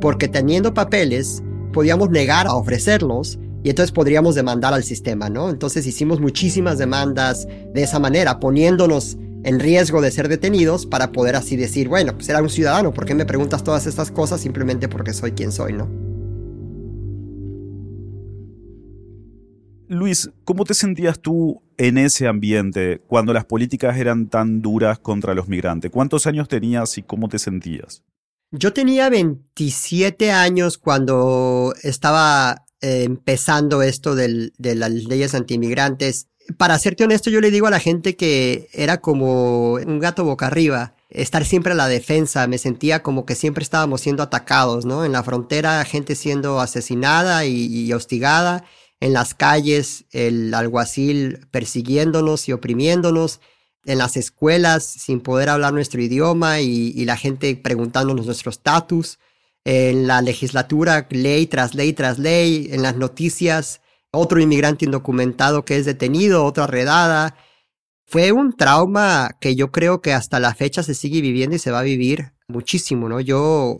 Porque 0.00 0.28
teniendo 0.28 0.72
papeles, 0.72 1.42
podíamos 1.72 2.10
negar 2.10 2.46
a 2.46 2.54
ofrecerlos 2.54 3.38
y 3.62 3.70
entonces 3.70 3.92
podríamos 3.92 4.34
demandar 4.34 4.74
al 4.74 4.82
sistema, 4.82 5.28
¿no? 5.28 5.50
Entonces 5.50 5.86
hicimos 5.86 6.20
muchísimas 6.20 6.78
demandas 6.78 7.46
de 7.46 7.82
esa 7.82 7.98
manera, 7.98 8.40
poniéndonos 8.40 9.16
en 9.44 9.60
riesgo 9.60 10.00
de 10.00 10.10
ser 10.10 10.28
detenidos 10.28 10.86
para 10.86 11.12
poder 11.12 11.36
así 11.36 11.56
decir, 11.56 11.88
bueno, 11.88 12.14
pues 12.14 12.28
era 12.28 12.42
un 12.42 12.50
ciudadano, 12.50 12.92
¿por 12.92 13.04
qué 13.04 13.14
me 13.14 13.26
preguntas 13.26 13.64
todas 13.64 13.86
estas 13.86 14.10
cosas 14.10 14.40
simplemente 14.40 14.88
porque 14.88 15.12
soy 15.12 15.32
quien 15.32 15.52
soy, 15.52 15.72
¿no? 15.72 15.88
Luis, 19.88 20.30
¿cómo 20.44 20.64
te 20.64 20.72
sentías 20.72 21.20
tú 21.20 21.62
en 21.76 21.98
ese 21.98 22.26
ambiente 22.26 23.02
cuando 23.06 23.34
las 23.34 23.44
políticas 23.44 23.98
eran 23.98 24.28
tan 24.28 24.62
duras 24.62 24.98
contra 24.98 25.34
los 25.34 25.48
migrantes? 25.48 25.90
¿Cuántos 25.90 26.26
años 26.26 26.48
tenías 26.48 26.96
y 26.96 27.02
cómo 27.02 27.28
te 27.28 27.38
sentías? 27.38 28.02
Yo 28.52 28.72
tenía 28.72 29.10
27 29.10 30.30
años 30.30 30.78
cuando 30.78 31.74
estaba 31.82 32.64
empezando 32.82 33.82
esto 33.82 34.14
de 34.14 34.52
las 34.58 34.90
leyes 34.90 35.34
antiinmigrantes. 35.34 36.26
Para 36.58 36.78
serte 36.78 37.04
honesto, 37.04 37.30
yo 37.30 37.40
le 37.40 37.52
digo 37.52 37.68
a 37.68 37.70
la 37.70 37.78
gente 37.78 38.16
que 38.16 38.68
era 38.72 39.00
como 39.00 39.74
un 39.74 40.00
gato 40.00 40.24
boca 40.24 40.48
arriba, 40.48 40.96
estar 41.08 41.44
siempre 41.44 41.72
a 41.72 41.76
la 41.76 41.86
defensa. 41.86 42.46
Me 42.48 42.58
sentía 42.58 43.02
como 43.02 43.24
que 43.24 43.36
siempre 43.36 43.62
estábamos 43.62 44.00
siendo 44.00 44.22
atacados, 44.24 44.84
¿no? 44.84 45.04
En 45.04 45.12
la 45.12 45.22
frontera, 45.22 45.84
gente 45.84 46.16
siendo 46.16 46.60
asesinada 46.60 47.46
y, 47.46 47.66
y 47.66 47.92
hostigada. 47.92 48.64
En 49.00 49.12
las 49.12 49.34
calles, 49.34 50.04
el 50.10 50.52
alguacil 50.52 51.46
persiguiéndonos 51.50 52.48
y 52.48 52.52
oprimiéndonos 52.52 53.40
en 53.84 53.98
las 53.98 54.16
escuelas 54.16 54.84
sin 54.84 55.20
poder 55.20 55.48
hablar 55.48 55.72
nuestro 55.72 56.00
idioma 56.00 56.60
y, 56.60 56.92
y 56.94 57.04
la 57.04 57.16
gente 57.16 57.54
preguntándonos 57.56 58.26
nuestro 58.26 58.50
estatus 58.50 59.18
en 59.64 60.06
la 60.06 60.22
legislatura, 60.22 61.06
ley 61.10 61.46
tras 61.46 61.74
ley 61.74 61.92
tras 61.92 62.18
ley, 62.18 62.68
en 62.72 62.82
las 62.82 62.96
noticias, 62.96 63.80
otro 64.10 64.40
inmigrante 64.40 64.84
indocumentado 64.84 65.64
que 65.64 65.76
es 65.76 65.86
detenido, 65.86 66.44
otra 66.44 66.66
redada. 66.66 67.36
Fue 68.06 68.32
un 68.32 68.56
trauma 68.56 69.36
que 69.40 69.54
yo 69.54 69.70
creo 69.70 70.02
que 70.02 70.12
hasta 70.12 70.40
la 70.40 70.54
fecha 70.54 70.82
se 70.82 70.94
sigue 70.94 71.20
viviendo 71.20 71.56
y 71.56 71.58
se 71.58 71.70
va 71.70 71.80
a 71.80 71.84
vivir 71.84 72.32
muchísimo, 72.48 73.08
¿no? 73.08 73.20
Yo 73.20 73.78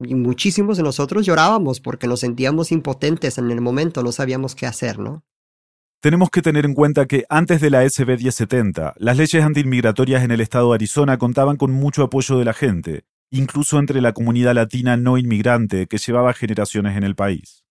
y 0.00 0.14
muchísimos 0.14 0.76
de 0.76 0.82
nosotros 0.82 1.24
llorábamos 1.24 1.80
porque 1.80 2.06
nos 2.06 2.20
sentíamos 2.20 2.72
impotentes 2.72 3.38
en 3.38 3.50
el 3.50 3.60
momento, 3.60 4.02
no 4.02 4.12
sabíamos 4.12 4.54
qué 4.54 4.66
hacer, 4.66 4.98
¿no? 4.98 5.24
Tenemos 6.00 6.28
que 6.28 6.42
tener 6.42 6.66
en 6.66 6.74
cuenta 6.74 7.06
que 7.06 7.24
antes 7.30 7.60
de 7.62 7.70
la 7.70 7.88
SB 7.88 8.18
1070, 8.18 8.94
las 8.98 9.16
leyes 9.16 9.42
antiinmigratorias 9.42 10.22
en 10.22 10.32
el 10.32 10.42
estado 10.42 10.70
de 10.70 10.74
Arizona 10.74 11.16
contaban 11.16 11.56
con 11.56 11.72
mucho 11.72 12.02
apoyo 12.02 12.36
de 12.36 12.44
la 12.44 12.52
gente, 12.52 13.04
incluso 13.34 13.78
entre 13.78 14.00
la 14.00 14.12
comunidad 14.12 14.54
latina 14.54 14.96
no 14.96 15.18
inmigrante 15.18 15.86
que 15.86 15.98
llevaba 15.98 16.32
generaciones 16.32 16.96
en 16.96 17.02
el 17.02 17.16
país. 17.16 17.64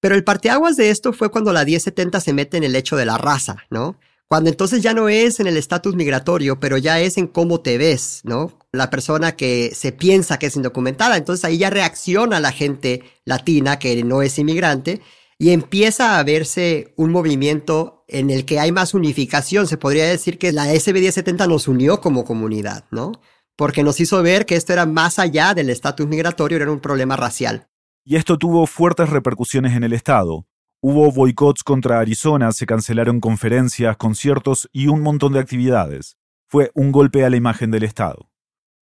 Pero 0.00 0.14
el 0.14 0.24
parteaguas 0.24 0.76
de 0.76 0.90
esto 0.90 1.12
fue 1.12 1.30
cuando 1.30 1.52
la 1.52 1.64
1070 1.64 2.20
se 2.20 2.32
mete 2.32 2.56
en 2.56 2.64
el 2.64 2.76
hecho 2.76 2.96
de 2.96 3.06
la 3.06 3.16
raza, 3.16 3.56
¿no? 3.70 3.98
Cuando 4.28 4.50
entonces 4.50 4.82
ya 4.82 4.92
no 4.92 5.08
es 5.08 5.38
en 5.38 5.46
el 5.46 5.56
estatus 5.56 5.94
migratorio, 5.94 6.58
pero 6.58 6.76
ya 6.76 7.00
es 7.00 7.16
en 7.16 7.28
cómo 7.28 7.60
te 7.60 7.78
ves, 7.78 8.22
¿no? 8.24 8.58
La 8.72 8.90
persona 8.90 9.36
que 9.36 9.72
se 9.74 9.92
piensa 9.92 10.38
que 10.38 10.46
es 10.46 10.56
indocumentada, 10.56 11.16
entonces 11.16 11.44
ahí 11.44 11.58
ya 11.58 11.70
reacciona 11.70 12.40
la 12.40 12.50
gente 12.50 13.04
latina 13.24 13.78
que 13.78 14.02
no 14.02 14.22
es 14.22 14.36
inmigrante 14.38 15.00
y 15.38 15.50
empieza 15.50 16.18
a 16.18 16.24
verse 16.24 16.92
un 16.96 17.12
movimiento 17.12 18.04
en 18.08 18.30
el 18.30 18.44
que 18.44 18.58
hay 18.58 18.72
más 18.72 18.94
unificación. 18.94 19.68
Se 19.68 19.76
podría 19.76 20.06
decir 20.06 20.38
que 20.38 20.52
la 20.52 20.66
SB 20.74 20.94
1070 20.94 21.46
nos 21.46 21.68
unió 21.68 22.00
como 22.00 22.24
comunidad, 22.24 22.84
¿no? 22.90 23.12
Porque 23.56 23.82
nos 23.82 24.00
hizo 24.00 24.22
ver 24.22 24.44
que 24.44 24.54
esto 24.54 24.72
era 24.72 24.86
más 24.86 25.18
allá 25.18 25.54
del 25.54 25.70
estatus 25.70 26.06
migratorio, 26.06 26.58
era 26.58 26.70
un 26.70 26.80
problema 26.80 27.16
racial. 27.16 27.68
Y 28.04 28.16
esto 28.16 28.38
tuvo 28.38 28.66
fuertes 28.66 29.10
repercusiones 29.10 29.74
en 29.74 29.82
el 29.82 29.92
Estado. 29.92 30.46
Hubo 30.80 31.10
boicots 31.10 31.64
contra 31.64 31.98
Arizona, 31.98 32.52
se 32.52 32.66
cancelaron 32.66 33.18
conferencias, 33.18 33.96
conciertos 33.96 34.68
y 34.72 34.88
un 34.88 35.00
montón 35.00 35.32
de 35.32 35.40
actividades. 35.40 36.16
Fue 36.48 36.70
un 36.74 36.92
golpe 36.92 37.24
a 37.24 37.30
la 37.30 37.36
imagen 37.36 37.70
del 37.70 37.82
Estado. 37.82 38.30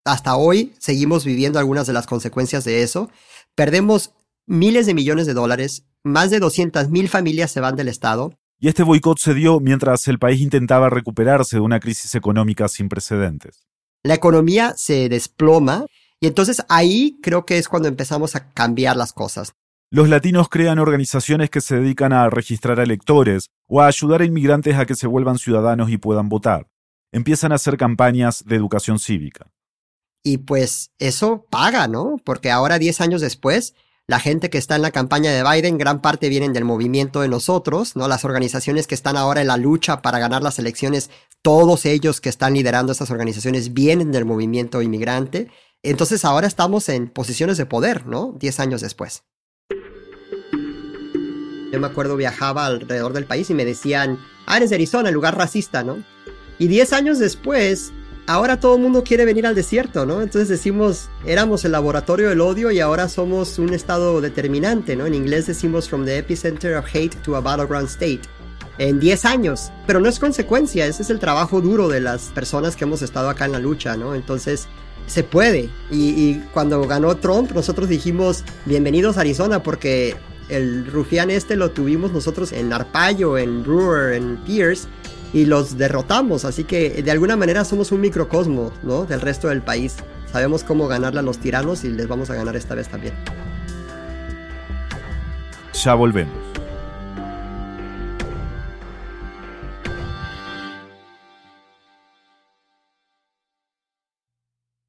Hasta 0.04 0.36
hoy 0.36 0.74
seguimos 0.78 1.24
viviendo 1.24 1.58
algunas 1.58 1.86
de 1.86 1.94
las 1.94 2.06
consecuencias 2.06 2.64
de 2.64 2.82
eso. 2.82 3.10
Perdemos 3.54 4.12
miles 4.46 4.86
de 4.86 4.92
millones 4.92 5.26
de 5.26 5.32
dólares, 5.32 5.86
más 6.02 6.30
de 6.30 6.40
200.000 6.40 7.08
familias 7.08 7.50
se 7.50 7.60
van 7.60 7.76
del 7.76 7.88
Estado. 7.88 8.34
Y 8.58 8.68
este 8.68 8.82
boicot 8.82 9.18
se 9.18 9.32
dio 9.32 9.60
mientras 9.60 10.06
el 10.08 10.18
país 10.18 10.40
intentaba 10.40 10.90
recuperarse 10.90 11.56
de 11.56 11.60
una 11.60 11.80
crisis 11.80 12.14
económica 12.14 12.68
sin 12.68 12.88
precedentes. 12.88 13.66
La 14.04 14.14
economía 14.14 14.74
se 14.76 15.08
desploma 15.08 15.86
y 16.20 16.26
entonces 16.26 16.62
ahí 16.68 17.18
creo 17.22 17.46
que 17.46 17.56
es 17.56 17.68
cuando 17.68 17.88
empezamos 17.88 18.36
a 18.36 18.50
cambiar 18.52 18.96
las 18.96 19.14
cosas. 19.14 19.54
Los 19.90 20.10
latinos 20.10 20.48
crean 20.50 20.78
organizaciones 20.78 21.48
que 21.48 21.62
se 21.62 21.76
dedican 21.76 22.12
a 22.12 22.28
registrar 22.28 22.80
a 22.80 22.82
electores 22.82 23.48
o 23.66 23.80
a 23.80 23.86
ayudar 23.86 24.20
a 24.20 24.26
inmigrantes 24.26 24.76
a 24.76 24.84
que 24.84 24.94
se 24.94 25.06
vuelvan 25.06 25.38
ciudadanos 25.38 25.88
y 25.88 25.96
puedan 25.96 26.28
votar. 26.28 26.66
Empiezan 27.12 27.52
a 27.52 27.54
hacer 27.54 27.78
campañas 27.78 28.44
de 28.44 28.56
educación 28.56 28.98
cívica. 28.98 29.50
Y 30.22 30.38
pues 30.38 30.90
eso 30.98 31.46
paga, 31.48 31.88
¿no? 31.88 32.16
Porque 32.24 32.50
ahora, 32.50 32.78
10 32.78 33.00
años 33.00 33.20
después, 33.22 33.74
la 34.06 34.20
gente 34.20 34.50
que 34.50 34.58
está 34.58 34.76
en 34.76 34.82
la 34.82 34.90
campaña 34.90 35.32
de 35.32 35.42
Biden, 35.42 35.78
gran 35.78 36.02
parte 36.02 36.28
vienen 36.28 36.52
del 36.52 36.64
movimiento 36.64 37.22
de 37.22 37.28
nosotros, 37.28 37.96
¿no? 37.96 38.06
Las 38.06 38.24
organizaciones 38.24 38.86
que 38.86 38.94
están 38.94 39.16
ahora 39.16 39.40
en 39.40 39.46
la 39.46 39.56
lucha 39.56 40.02
para 40.02 40.18
ganar 40.18 40.42
las 40.42 40.58
elecciones, 40.58 41.10
todos 41.40 41.86
ellos 41.86 42.20
que 42.20 42.28
están 42.28 42.52
liderando 42.52 42.92
estas 42.92 43.10
organizaciones 43.10 43.72
vienen 43.72 44.12
del 44.12 44.26
movimiento 44.26 44.82
inmigrante. 44.82 45.50
Entonces 45.82 46.24
ahora 46.24 46.46
estamos 46.46 46.88
en 46.90 47.08
posiciones 47.08 47.56
de 47.56 47.64
poder, 47.64 48.06
¿no? 48.06 48.34
10 48.38 48.60
años 48.60 48.80
después. 48.82 49.24
Yo 51.72 51.80
me 51.80 51.86
acuerdo 51.86 52.16
viajaba 52.16 52.66
alrededor 52.66 53.14
del 53.14 53.24
país 53.24 53.48
y 53.48 53.54
me 53.54 53.64
decían, 53.64 54.18
ah, 54.46 54.58
eres 54.58 54.68
de 54.70 54.76
Arizona, 54.76 55.10
lugar 55.10 55.36
racista, 55.36 55.82
¿no? 55.82 56.04
Y 56.58 56.68
10 56.68 56.92
años 56.92 57.18
después, 57.18 57.92
ahora 58.26 58.60
todo 58.60 58.76
el 58.76 58.82
mundo 58.82 59.04
quiere 59.04 59.24
venir 59.24 59.46
al 59.46 59.54
desierto, 59.54 60.06
¿no? 60.06 60.22
Entonces 60.22 60.48
decimos, 60.48 61.08
éramos 61.26 61.64
el 61.64 61.72
laboratorio 61.72 62.28
del 62.28 62.40
odio 62.40 62.70
y 62.70 62.80
ahora 62.80 63.08
somos 63.08 63.58
un 63.58 63.72
estado 63.74 64.20
determinante, 64.20 64.96
¿no? 64.96 65.06
En 65.06 65.14
inglés 65.14 65.46
decimos 65.46 65.88
from 65.88 66.04
the 66.04 66.18
epicenter 66.18 66.76
of 66.76 66.86
hate 66.86 67.16
to 67.22 67.36
a 67.36 67.40
battleground 67.40 67.88
state. 67.88 68.22
En 68.78 68.98
10 68.98 69.24
años, 69.24 69.70
pero 69.86 70.00
no 70.00 70.08
es 70.08 70.18
consecuencia, 70.18 70.86
ese 70.86 71.02
es 71.02 71.10
el 71.10 71.20
trabajo 71.20 71.60
duro 71.60 71.88
de 71.88 72.00
las 72.00 72.22
personas 72.34 72.74
que 72.74 72.84
hemos 72.84 73.02
estado 73.02 73.28
acá 73.28 73.44
en 73.44 73.52
la 73.52 73.60
lucha, 73.60 73.96
¿no? 73.96 74.16
Entonces, 74.16 74.66
se 75.06 75.22
puede. 75.22 75.68
Y, 75.90 76.40
cuando 76.52 76.82
ganó 76.86 77.16
Trump, 77.16 77.52
nosotros 77.52 77.88
dijimos, 77.88 78.44
bienvenidos 78.64 79.16
a 79.16 79.20
Arizona, 79.20 79.62
porque 79.62 80.16
el 80.48 80.86
rufián 80.86 81.30
este 81.30 81.56
lo 81.56 81.70
tuvimos 81.70 82.12
nosotros 82.12 82.52
en 82.52 82.72
Arpaio, 82.72 83.38
en 83.38 83.62
Brewer, 83.62 84.14
en 84.14 84.36
Pierce, 84.38 84.88
y 85.34 85.44
los 85.44 85.76
derrotamos. 85.76 86.46
Así 86.46 86.64
que 86.64 87.02
de 87.02 87.10
alguna 87.10 87.36
manera 87.36 87.64
somos 87.66 87.92
un 87.92 88.00
microcosmo, 88.00 88.72
¿no? 88.82 89.04
Del 89.04 89.20
resto 89.20 89.48
del 89.48 89.60
país. 89.60 89.96
Sabemos 90.32 90.64
cómo 90.64 90.88
ganarle 90.88 91.20
a 91.20 91.22
los 91.22 91.38
tiranos 91.38 91.84
y 91.84 91.90
les 91.90 92.08
vamos 92.08 92.30
a 92.30 92.34
ganar 92.34 92.56
esta 92.56 92.74
vez 92.74 92.88
también. 92.88 93.12
Ya 95.74 95.94
volvemos. 95.94 96.32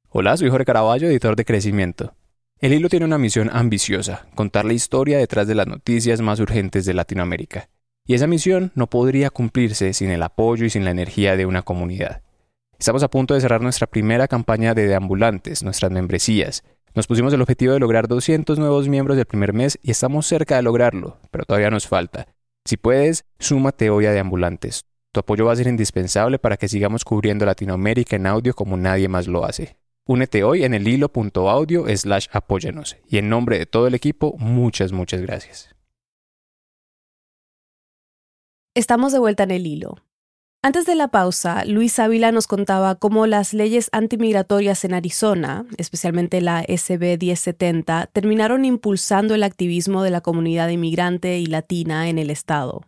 Hola, 0.08 0.36
soy 0.38 0.48
Jorge 0.48 0.64
Caraballo, 0.64 1.08
editor 1.08 1.36
de 1.36 1.44
Crecimiento. 1.44 2.14
El 2.58 2.72
hilo 2.72 2.88
tiene 2.88 3.04
una 3.04 3.18
misión 3.18 3.50
ambiciosa, 3.52 4.26
contar 4.34 4.64
la 4.64 4.72
historia 4.72 5.18
detrás 5.18 5.46
de 5.46 5.54
las 5.54 5.66
noticias 5.66 6.22
más 6.22 6.40
urgentes 6.40 6.86
de 6.86 6.94
Latinoamérica. 6.94 7.68
Y 8.06 8.14
esa 8.14 8.28
misión 8.28 8.70
no 8.74 8.86
podría 8.86 9.30
cumplirse 9.30 9.92
sin 9.92 10.10
el 10.10 10.22
apoyo 10.22 10.64
y 10.64 10.70
sin 10.70 10.84
la 10.84 10.92
energía 10.92 11.36
de 11.36 11.44
una 11.44 11.62
comunidad. 11.62 12.22
Estamos 12.78 13.02
a 13.02 13.08
punto 13.08 13.34
de 13.34 13.40
cerrar 13.40 13.62
nuestra 13.62 13.88
primera 13.88 14.28
campaña 14.28 14.74
de 14.74 14.86
deambulantes, 14.86 15.64
nuestras 15.64 15.90
membresías. 15.90 16.62
Nos 16.94 17.06
pusimos 17.08 17.32
el 17.32 17.42
objetivo 17.42 17.72
de 17.72 17.80
lograr 17.80 18.06
200 18.06 18.58
nuevos 18.58 18.88
miembros 18.88 19.16
del 19.16 19.26
primer 19.26 19.52
mes 19.52 19.78
y 19.82 19.90
estamos 19.90 20.26
cerca 20.26 20.56
de 20.56 20.62
lograrlo, 20.62 21.18
pero 21.30 21.44
todavía 21.44 21.70
nos 21.70 21.88
falta. 21.88 22.28
Si 22.64 22.76
puedes, 22.76 23.24
súmate 23.38 23.90
hoy 23.90 24.06
a 24.06 24.12
Deambulantes. 24.12 24.84
Tu 25.12 25.20
apoyo 25.20 25.46
va 25.46 25.52
a 25.52 25.56
ser 25.56 25.66
indispensable 25.66 26.38
para 26.38 26.56
que 26.56 26.68
sigamos 26.68 27.04
cubriendo 27.04 27.44
Latinoamérica 27.44 28.16
en 28.16 28.26
audio 28.26 28.54
como 28.54 28.76
nadie 28.76 29.08
más 29.08 29.26
lo 29.26 29.44
hace. 29.44 29.78
Únete 30.06 30.44
hoy 30.44 30.64
en 30.64 30.74
el 30.74 30.86
hilo.audio 30.86 31.86
slash 31.96 32.26
apóyanos. 32.30 32.96
Y 33.08 33.18
en 33.18 33.28
nombre 33.28 33.58
de 33.58 33.66
todo 33.66 33.88
el 33.88 33.94
equipo, 33.94 34.36
muchas, 34.38 34.92
muchas 34.92 35.22
gracias. 35.22 35.75
Estamos 38.76 39.10
de 39.10 39.18
vuelta 39.18 39.44
en 39.44 39.52
el 39.52 39.66
hilo. 39.66 39.96
Antes 40.62 40.84
de 40.84 40.96
la 40.96 41.08
pausa, 41.08 41.64
Luis 41.64 41.98
Ávila 41.98 42.30
nos 42.30 42.46
contaba 42.46 42.96
cómo 42.96 43.26
las 43.26 43.54
leyes 43.54 43.88
antimigratorias 43.90 44.84
en 44.84 44.92
Arizona, 44.92 45.64
especialmente 45.78 46.42
la 46.42 46.62
SB 46.62 47.16
1070, 47.18 48.10
terminaron 48.12 48.66
impulsando 48.66 49.34
el 49.34 49.44
activismo 49.44 50.02
de 50.02 50.10
la 50.10 50.20
comunidad 50.20 50.68
inmigrante 50.68 51.38
y 51.38 51.46
latina 51.46 52.10
en 52.10 52.18
el 52.18 52.28
estado. 52.28 52.82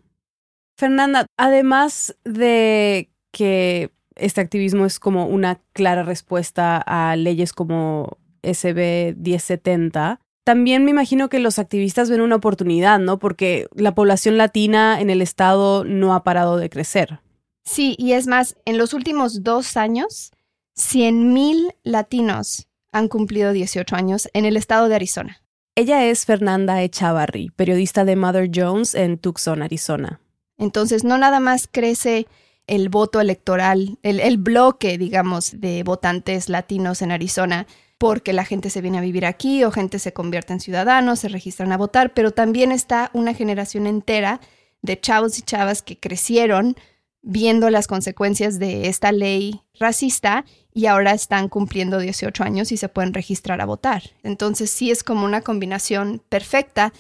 Fernanda, 0.77 1.25
además 1.39 2.15
de 2.23 3.09
que 3.33 3.91
este 4.15 4.43
activismo 4.43 4.85
es 4.85 5.01
como 5.01 5.27
una 5.27 5.59
clara 5.73 6.03
respuesta 6.03 6.77
a 6.77 7.17
leyes 7.17 7.55
como 7.55 8.19
SB 8.43 9.17
1070. 9.17 10.21
También 10.49 10.83
me 10.83 10.93
imagino 10.93 11.29
que 11.29 11.41
los 11.41 11.59
activistas 11.59 12.09
ven 12.09 12.23
una 12.23 12.37
oportunidad, 12.37 12.99
¿no? 12.99 13.19
Porque 13.19 13.69
la 13.75 13.95
población 13.95 14.39
latina 14.39 14.99
en 14.99 15.11
el 15.11 15.21
estado 15.21 15.85
no 15.85 16.15
ha 16.15 16.25
parado 16.25 16.57
de 16.57 16.71
crecer. 16.71 17.21
Sí, 17.67 17.95
y 17.99 18.13
es 18.13 18.27
más, 18.27 18.57
en 18.65 18.79
los 18.79 18.95
últimos 18.95 19.43
dos 19.43 19.77
años, 19.77 20.33
100.000 20.75 21.75
latinos 21.83 22.67
han 22.93 23.09
cumplido 23.09 23.53
18 23.53 23.95
años 23.95 24.31
en 24.33 24.47
el 24.47 24.57
estado 24.57 24.89
de 24.89 24.95
Arizona. 24.95 25.43
Ella 25.75 26.07
es 26.07 26.25
Fernanda 26.25 26.83
Echavarri, 26.83 27.51
periodista 27.51 28.07
de 28.07 28.17
Mother 28.17 28.51
Jones 28.51 28.95
en 28.95 29.19
Tucson, 29.19 29.61
Arizona. 29.61 30.23
Entonces, 30.57 31.05
no 31.05 31.19
nada 31.19 31.41
más 31.41 31.69
crece 31.71 32.27
el 32.67 32.89
voto 32.89 33.21
electoral, 33.21 33.99
el, 34.03 34.39
bloque, 34.39 34.97
digamos, 34.97 35.61
de 35.61 35.83
votantes 35.83 36.49
latinos 36.49 37.03
en 37.03 37.13
Arizona, 37.13 37.67
porque 37.99 38.33
la 38.33 38.45
gente 38.45 38.71
se 38.71 38.81
viene 38.81 38.99
a 38.99 39.03
vivir 39.03 39.27
aquí 39.27 39.65
o 39.65 39.73
gente 39.73 39.99
se 39.99 40.13
convierte 40.13 40.53
en 40.53 40.61
ciudadanos, 40.61 41.19
se 41.19 41.29
registran 41.29 41.73
a 41.73 41.77
votar, 41.77 42.15
pero 42.15 42.31
también 42.31 42.73
está 42.73 43.11
una 43.13 43.35
generación 43.35 43.87
entera 43.87 44.41
de 44.83 45.01
chavos 45.01 45.39
y 45.39 45.43
chavas 45.43 45.83
que 45.83 45.99
crecieron 45.99 46.77
viendo 47.23 47.69
las 47.69 47.89
consecuencias 47.89 48.61
de 48.61 48.89
esta 48.89 49.11
ley 49.11 49.61
racista 49.79 50.45
y 50.73 50.87
ahora 50.87 51.13
están 51.13 51.49
cumpliendo 51.49 51.99
18 51.99 52.45
años 52.45 52.71
y 52.71 52.77
se 52.77 52.89
pueden 52.89 53.13
registrar 53.13 53.61
a 53.61 53.67
votar. 53.67 54.03
Entonces 54.23 54.71
sí 54.71 54.93
es 54.93 55.03
como 55.03 55.25
una 55.25 55.43
combinación 55.43 56.23
perfecta 56.29 56.93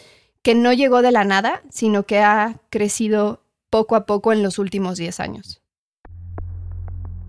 que 0.43 0.57
no 0.57 0.73
llegó 0.73 1.03
de 1.03 1.13
la 1.13 1.25
nada, 1.25 1.63
sino 1.71 2.05
que 2.05 2.19
ha 2.19 2.61
crecido 2.71 3.45
poco 3.71 3.95
a 3.95 4.07
poco 4.07 4.33
en 4.33 4.43
los 4.43 4.59
últimos 4.59 4.99
10 4.99 5.21
años. 5.21 5.63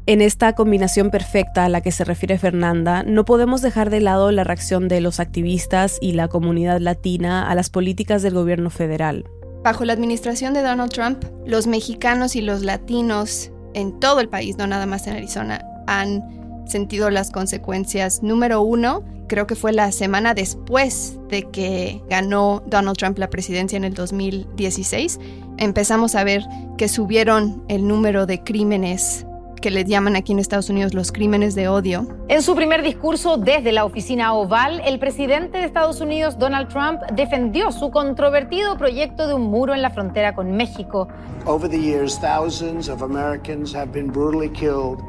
En 0.09 0.21
esta 0.21 0.53
combinación 0.53 1.11
perfecta 1.11 1.65
a 1.65 1.69
la 1.69 1.81
que 1.81 1.91
se 1.91 2.03
refiere 2.03 2.39
Fernanda, 2.39 3.03
no 3.03 3.25
podemos 3.25 3.61
dejar 3.61 3.91
de 3.91 4.01
lado 4.01 4.31
la 4.31 4.43
reacción 4.43 4.87
de 4.87 5.01
los 5.01 5.19
activistas 5.19 5.99
y 6.01 6.13
la 6.13 6.27
comunidad 6.27 6.79
latina 6.79 7.47
a 7.47 7.53
las 7.53 7.69
políticas 7.69 8.23
del 8.23 8.33
gobierno 8.33 8.71
federal. 8.71 9.29
Bajo 9.63 9.85
la 9.85 9.93
administración 9.93 10.55
de 10.55 10.63
Donald 10.63 10.91
Trump, 10.91 11.25
los 11.45 11.67
mexicanos 11.67 12.35
y 12.35 12.41
los 12.41 12.63
latinos 12.63 13.51
en 13.75 13.99
todo 13.99 14.19
el 14.19 14.29
país, 14.29 14.57
no 14.57 14.65
nada 14.65 14.87
más 14.87 15.05
en 15.05 15.15
Arizona, 15.15 15.63
han 15.85 16.23
sentido 16.65 17.11
las 17.11 17.29
consecuencias. 17.29 18.23
Número 18.23 18.63
uno, 18.63 19.03
creo 19.27 19.45
que 19.45 19.53
fue 19.53 19.73
la 19.73 19.91
semana 19.91 20.33
después 20.33 21.19
de 21.29 21.43
que 21.51 22.01
ganó 22.09 22.63
Donald 22.65 22.97
Trump 22.97 23.19
la 23.19 23.29
presidencia 23.29 23.77
en 23.77 23.83
el 23.83 23.93
2016, 23.93 25.19
empezamos 25.59 26.15
a 26.15 26.23
ver 26.23 26.41
que 26.79 26.89
subieron 26.89 27.63
el 27.67 27.87
número 27.87 28.25
de 28.25 28.43
crímenes 28.43 29.27
que 29.59 29.71
le 29.71 29.83
llaman 29.83 30.15
aquí 30.15 30.31
en 30.31 30.39
Estados 30.39 30.69
Unidos 30.69 30.93
los 30.93 31.11
crímenes 31.11 31.55
de 31.55 31.67
odio. 31.67 32.07
En 32.27 32.41
su 32.41 32.55
primer 32.55 32.81
discurso 32.81 33.37
desde 33.37 33.71
la 33.71 33.85
oficina 33.85 34.33
oval, 34.33 34.81
el 34.85 34.99
presidente 34.99 35.57
de 35.57 35.65
Estados 35.65 36.01
Unidos, 36.01 36.37
Donald 36.37 36.67
Trump, 36.69 37.01
defendió 37.13 37.71
su 37.71 37.91
controvertido 37.91 38.77
proyecto 38.77 39.27
de 39.27 39.33
un 39.33 39.43
muro 39.43 39.73
en 39.73 39.81
la 39.81 39.89
frontera 39.89 40.35
con 40.35 40.51
México. 40.51 41.07
Over 41.45 41.69
the 41.69 41.79
years, 41.79 42.19
thousands 42.19 42.89
of 42.89 43.01
Americans 43.01 43.73
have 43.73 43.91
been 43.91 44.11
brutally 44.11 44.49
killed 44.49 44.99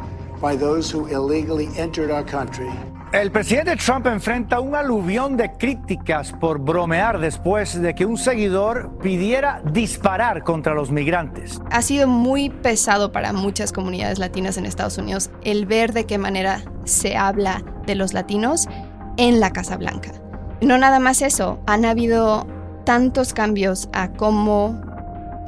by 0.40 0.56
those 0.56 0.94
who 0.94 1.06
illegally 1.08 1.68
entered 1.76 2.10
our 2.10 2.24
country. 2.24 2.70
El 3.12 3.32
presidente 3.32 3.74
Trump 3.74 4.06
enfrenta 4.06 4.60
un 4.60 4.76
aluvión 4.76 5.36
de 5.36 5.50
críticas 5.50 6.30
por 6.30 6.60
bromear 6.60 7.18
después 7.18 7.80
de 7.82 7.92
que 7.92 8.06
un 8.06 8.16
seguidor 8.16 8.98
pidiera 9.02 9.60
disparar 9.72 10.44
contra 10.44 10.74
los 10.74 10.92
migrantes. 10.92 11.60
Ha 11.72 11.82
sido 11.82 12.06
muy 12.06 12.50
pesado 12.50 13.10
para 13.10 13.32
muchas 13.32 13.72
comunidades 13.72 14.20
latinas 14.20 14.58
en 14.58 14.64
Estados 14.64 14.96
Unidos 14.96 15.28
el 15.42 15.66
ver 15.66 15.92
de 15.92 16.06
qué 16.06 16.18
manera 16.18 16.62
se 16.84 17.16
habla 17.16 17.64
de 17.84 17.96
los 17.96 18.12
latinos 18.12 18.68
en 19.16 19.40
la 19.40 19.50
Casa 19.52 19.76
Blanca. 19.76 20.12
No 20.60 20.78
nada 20.78 21.00
más 21.00 21.20
eso, 21.20 21.58
han 21.66 21.84
habido 21.84 22.46
tantos 22.84 23.32
cambios 23.32 23.88
a 23.92 24.12
cómo 24.12 24.80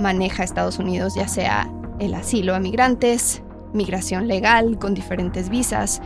maneja 0.01 0.43
Estados 0.43 0.81
Unidos, 0.81 1.15
ya 1.15 1.29
sea 1.29 1.71
el 2.01 2.15
asilo 2.15 2.57
a 2.57 2.59
migrantes, 2.59 3.41
migración 3.73 4.27
legal 4.27 4.79
con 4.81 4.95
diferentes 4.95 5.49
visas, 5.49 6.03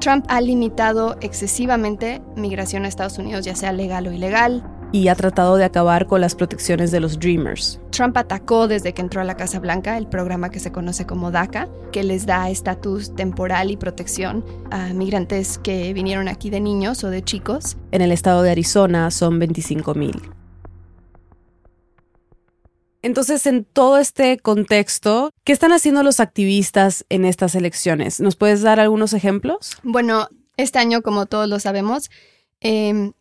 Trump 0.00 0.24
ha 0.28 0.40
limitado 0.40 1.18
excesivamente 1.20 2.22
migración 2.34 2.86
a 2.86 2.88
Estados 2.88 3.18
Unidos, 3.18 3.44
ya 3.44 3.54
sea 3.54 3.72
legal 3.72 4.06
o 4.06 4.12
ilegal. 4.12 4.64
Y 4.92 5.08
ha 5.08 5.14
tratado 5.14 5.56
de 5.56 5.64
acabar 5.64 6.06
con 6.06 6.22
las 6.22 6.34
protecciones 6.34 6.90
de 6.90 7.00
los 7.00 7.20
Dreamers. 7.20 7.78
Trump 7.90 8.16
atacó 8.16 8.66
desde 8.66 8.94
que 8.94 9.02
entró 9.02 9.20
a 9.20 9.24
la 9.24 9.36
Casa 9.36 9.60
Blanca 9.60 9.98
el 9.98 10.06
programa 10.06 10.50
que 10.50 10.58
se 10.58 10.72
conoce 10.72 11.04
como 11.04 11.30
DACA, 11.30 11.68
que 11.92 12.02
les 12.02 12.24
da 12.24 12.48
estatus 12.48 13.14
temporal 13.14 13.70
y 13.70 13.76
protección 13.76 14.42
a 14.70 14.94
migrantes 14.94 15.58
que 15.58 15.92
vinieron 15.92 16.28
aquí 16.28 16.48
de 16.48 16.60
niños 16.60 17.04
o 17.04 17.10
de 17.10 17.22
chicos. 17.22 17.76
En 17.92 18.00
el 18.00 18.10
estado 18.10 18.42
de 18.42 18.50
Arizona 18.50 19.10
son 19.10 19.38
25 19.38 19.94
mil. 19.94 20.39
Entonces, 23.02 23.46
en 23.46 23.64
todo 23.64 23.98
este 23.98 24.38
contexto, 24.38 25.30
¿qué 25.44 25.52
están 25.52 25.72
haciendo 25.72 26.02
los 26.02 26.20
activistas 26.20 27.06
en 27.08 27.24
estas 27.24 27.54
elecciones? 27.54 28.20
¿Nos 28.20 28.36
puedes 28.36 28.62
dar 28.62 28.78
algunos 28.78 29.14
ejemplos? 29.14 29.78
Bueno, 29.82 30.28
este 30.56 30.78
año, 30.78 31.02
como 31.02 31.26
todos 31.26 31.48
lo 31.48 31.58
sabemos, 31.60 32.10
em, 32.60 33.12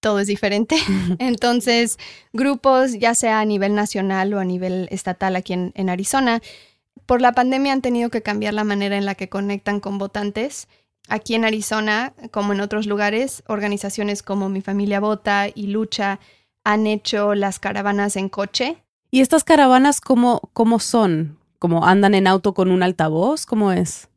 todo 0.00 0.20
es 0.20 0.28
diferente. 0.28 0.76
Entonces, 1.18 1.98
grupos, 2.32 2.92
ya 2.98 3.14
sea 3.14 3.40
a 3.40 3.44
nivel 3.44 3.74
nacional 3.74 4.32
o 4.34 4.38
a 4.38 4.44
nivel 4.44 4.88
estatal 4.90 5.34
aquí 5.34 5.52
en, 5.52 5.72
en 5.74 5.90
Arizona, 5.90 6.40
por 7.06 7.20
la 7.20 7.32
pandemia 7.32 7.72
han 7.72 7.82
tenido 7.82 8.08
que 8.08 8.22
cambiar 8.22 8.54
la 8.54 8.62
manera 8.62 8.96
en 8.96 9.04
la 9.04 9.16
que 9.16 9.28
conectan 9.28 9.80
con 9.80 9.98
votantes. 9.98 10.68
Aquí 11.08 11.34
en 11.34 11.44
Arizona, 11.44 12.14
como 12.30 12.52
en 12.52 12.60
otros 12.60 12.86
lugares, 12.86 13.42
organizaciones 13.48 14.22
como 14.22 14.48
Mi 14.48 14.60
Familia 14.60 15.00
Vota 15.00 15.48
y 15.52 15.66
Lucha 15.66 16.20
han 16.64 16.86
hecho 16.86 17.34
las 17.34 17.58
caravanas 17.58 18.16
en 18.16 18.28
coche. 18.28 18.76
¿Y 19.10 19.20
estas 19.20 19.44
caravanas 19.44 20.00
cómo, 20.00 20.50
cómo 20.52 20.78
son? 20.78 21.38
¿Cómo 21.58 21.84
andan 21.84 22.14
en 22.14 22.26
auto 22.26 22.54
con 22.54 22.70
un 22.70 22.82
altavoz? 22.82 23.44
¿Cómo 23.46 23.72
es? 23.72 24.10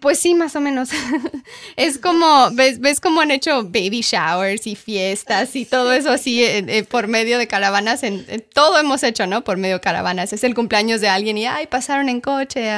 pues 0.00 0.18
sí, 0.18 0.34
más 0.34 0.56
o 0.56 0.60
menos. 0.60 0.90
es 1.76 1.98
como, 1.98 2.50
ves, 2.52 2.80
ves 2.80 3.00
cómo 3.00 3.20
han 3.20 3.30
hecho 3.30 3.64
baby 3.64 4.00
showers 4.00 4.66
y 4.66 4.74
fiestas 4.74 5.54
y 5.54 5.64
todo 5.64 5.92
eso 5.92 6.10
así 6.10 6.44
por 6.88 7.08
medio 7.08 7.38
de 7.38 7.46
caravanas. 7.46 8.02
En, 8.02 8.24
todo 8.54 8.78
hemos 8.78 9.02
hecho, 9.02 9.26
¿no? 9.26 9.44
Por 9.44 9.58
medio 9.58 9.76
de 9.76 9.80
caravanas. 9.80 10.32
Es 10.32 10.44
el 10.44 10.54
cumpleaños 10.54 11.00
de 11.00 11.08
alguien 11.08 11.36
y, 11.38 11.46
ay, 11.46 11.66
pasaron 11.66 12.08
en 12.08 12.20
coche, 12.20 12.70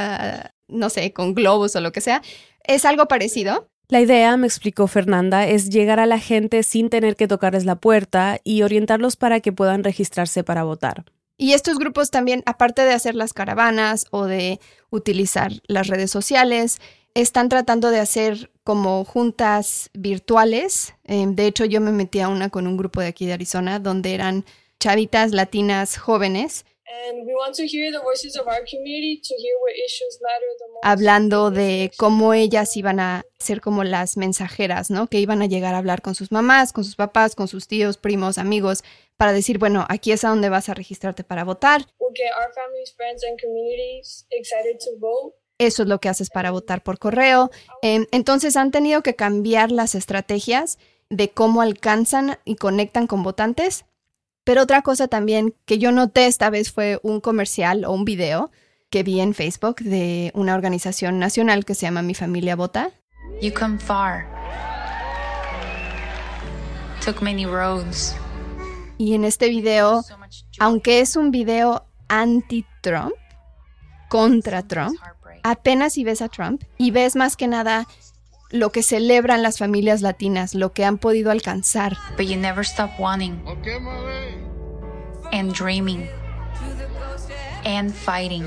no 0.66 0.90
sé, 0.90 1.12
con 1.12 1.34
globos 1.34 1.76
o 1.76 1.80
lo 1.80 1.92
que 1.92 2.00
sea. 2.00 2.22
Es 2.64 2.84
algo 2.84 3.06
parecido. 3.06 3.70
La 3.90 4.02
idea, 4.02 4.36
me 4.36 4.46
explicó 4.46 4.86
Fernanda, 4.86 5.46
es 5.46 5.70
llegar 5.70 5.98
a 5.98 6.04
la 6.04 6.18
gente 6.18 6.62
sin 6.62 6.90
tener 6.90 7.16
que 7.16 7.26
tocarles 7.26 7.64
la 7.64 7.76
puerta 7.76 8.38
y 8.44 8.60
orientarlos 8.60 9.16
para 9.16 9.40
que 9.40 9.50
puedan 9.50 9.82
registrarse 9.82 10.44
para 10.44 10.62
votar. 10.62 11.06
Y 11.38 11.54
estos 11.54 11.78
grupos 11.78 12.10
también, 12.10 12.42
aparte 12.44 12.82
de 12.82 12.92
hacer 12.92 13.14
las 13.14 13.32
caravanas 13.32 14.06
o 14.10 14.26
de 14.26 14.60
utilizar 14.90 15.52
las 15.68 15.86
redes 15.86 16.10
sociales, 16.10 16.80
están 17.14 17.48
tratando 17.48 17.90
de 17.90 18.00
hacer 18.00 18.50
como 18.62 19.06
juntas 19.06 19.88
virtuales. 19.94 20.94
Em, 21.04 21.34
de 21.34 21.46
hecho, 21.46 21.64
yo 21.64 21.80
me 21.80 21.90
metí 21.90 22.20
a 22.20 22.28
una 22.28 22.50
con 22.50 22.66
un 22.66 22.76
grupo 22.76 23.00
de 23.00 23.06
aquí 23.06 23.24
de 23.24 23.32
Arizona 23.32 23.78
donde 23.78 24.12
eran 24.12 24.44
chavitas 24.80 25.32
latinas 25.32 25.96
jóvenes 25.96 26.66
Hablando 30.82 31.50
de 31.50 31.90
cómo 31.96 32.32
ellas 32.34 32.76
iban 32.76 32.98
a 33.00 33.24
ser 33.38 33.60
como 33.60 33.84
las 33.84 34.16
mensajeras, 34.16 34.90
¿no? 34.90 35.06
Que 35.06 35.20
iban 35.20 35.42
a 35.42 35.46
llegar 35.46 35.74
a 35.74 35.78
hablar 35.78 36.02
con 36.02 36.14
sus 36.14 36.32
mamás, 36.32 36.72
con 36.72 36.84
sus 36.84 36.96
papás, 36.96 37.34
con 37.34 37.48
sus 37.48 37.68
tíos, 37.68 37.98
primos, 37.98 38.38
amigos, 38.38 38.84
para 39.16 39.32
decir, 39.32 39.58
bueno, 39.58 39.84
aquí 39.88 40.12
es 40.12 40.24
a 40.24 40.30
donde 40.30 40.48
vas 40.48 40.68
a 40.68 40.74
registrarte 40.74 41.24
para 41.24 41.44
votar. 41.44 41.86
Eso 45.58 45.82
es 45.82 45.88
lo 45.88 45.98
que 46.00 46.08
haces 46.08 46.30
para 46.30 46.52
votar 46.52 46.82
por 46.82 46.98
correo. 46.98 47.50
Em, 47.82 48.06
entonces 48.12 48.56
han 48.56 48.70
tenido 48.70 49.02
que 49.02 49.16
cambiar 49.16 49.72
las 49.72 49.94
estrategias 49.94 50.78
de 51.10 51.30
cómo 51.30 51.62
alcanzan 51.62 52.38
y 52.44 52.56
conectan 52.56 53.06
con 53.06 53.22
votantes 53.22 53.84
pero 54.48 54.62
otra 54.62 54.80
cosa 54.80 55.08
también 55.08 55.54
que 55.66 55.76
yo 55.76 55.92
noté 55.92 56.26
esta 56.26 56.48
vez 56.48 56.72
fue 56.72 56.98
un 57.02 57.20
comercial 57.20 57.84
o 57.84 57.92
un 57.92 58.06
video 58.06 58.50
que 58.88 59.02
vi 59.02 59.20
en 59.20 59.34
Facebook 59.34 59.80
de 59.80 60.30
una 60.32 60.54
organización 60.54 61.18
nacional 61.18 61.66
que 61.66 61.74
se 61.74 61.82
llama 61.82 62.00
Mi 62.00 62.14
Familia 62.14 62.56
Vota. 62.56 62.90
You 63.42 63.52
come 63.52 63.78
far. 63.78 64.26
Took 67.04 67.20
many 67.20 67.44
roads. 67.44 68.16
Y 68.96 69.12
en 69.12 69.26
este 69.26 69.50
video, 69.50 70.02
aunque 70.58 71.00
es 71.00 71.16
un 71.16 71.30
video 71.30 71.86
anti-Trump, 72.08 73.12
contra 74.08 74.62
Trump, 74.62 74.98
apenas 75.42 75.92
si 75.92 76.04
ves 76.04 76.22
a 76.22 76.30
Trump 76.30 76.62
y 76.78 76.90
ves 76.90 77.16
más 77.16 77.36
que 77.36 77.48
nada 77.48 77.86
lo 78.50 78.70
que 78.70 78.82
celebran 78.82 79.42
las 79.42 79.58
familias 79.58 80.02
latinas, 80.02 80.54
lo 80.54 80.72
que 80.72 80.84
han 80.84 80.98
podido 80.98 81.30
alcanzar. 81.30 81.96
But 82.16 82.26
you 82.26 82.36
never 82.36 82.64
stop 82.64 82.90
wanting 82.98 83.40
and 85.32 85.52
dreaming 85.52 86.08
and 87.64 87.92
fighting 87.92 88.44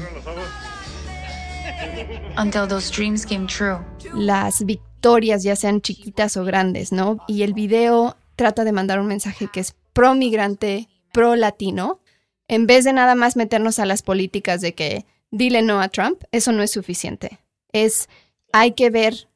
until 2.38 2.68
those 2.68 2.92
dreams 2.92 3.26
came 3.26 3.48
true. 3.48 3.80
Las 4.14 4.66
victorias, 4.66 5.44
ya 5.44 5.56
sean 5.56 5.82
chiquitas 5.82 6.38
o 6.38 6.44
grandes, 6.44 6.92
¿no? 6.92 7.24
Y 7.28 7.44
el 7.44 7.54
video 7.54 8.18
trata 8.36 8.64
de 8.64 8.72
mandar 8.72 9.00
un 9.00 9.08
mensaje 9.08 9.48
que 9.52 9.60
es 9.60 9.76
pro 9.94 10.16
migrante, 10.16 10.88
pro 11.12 11.36
latino, 11.36 12.00
en 12.48 12.68
vez 12.68 12.84
de 12.84 12.94
nada 12.94 13.16
más 13.16 13.36
meternos 13.36 13.80
a 13.80 13.86
las 13.86 14.02
políticas 14.02 14.62
de 14.62 14.74
que 14.74 15.06
dile 15.30 15.62
no 15.62 15.80
a 15.80 15.90
Trump, 15.90 16.24
eso 16.32 16.52
no 16.52 16.64
es 16.64 16.72
suficiente. 16.72 17.40
Es 17.72 18.10
hay 18.52 18.74
que 18.74 18.90
ver 18.90 19.30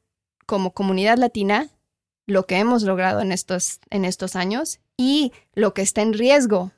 como 0.46 0.72
comunidad 0.72 1.18
latina 1.18 1.68
lo 2.26 2.46
que 2.46 2.56
hemos 2.56 2.82
logrado 2.82 3.20
en 3.20 3.32
estos, 3.32 3.80
en 3.90 4.04
estos 4.04 4.36
años 4.36 4.80
y 4.96 5.32
lo 5.54 5.74
que 5.74 5.82
está 5.82 6.02
en 6.02 6.12
riesgo, 6.12 6.72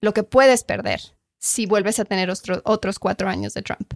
lo 0.00 0.12
que 0.14 0.22
puedes 0.22 0.64
perder 0.64 1.00
si 1.38 1.66
vuelves 1.66 1.98
a 1.98 2.04
tener 2.04 2.30
otros 2.30 2.98
cuatro 3.00 3.28
años 3.28 3.54
de 3.54 3.62
Trump. 3.62 3.94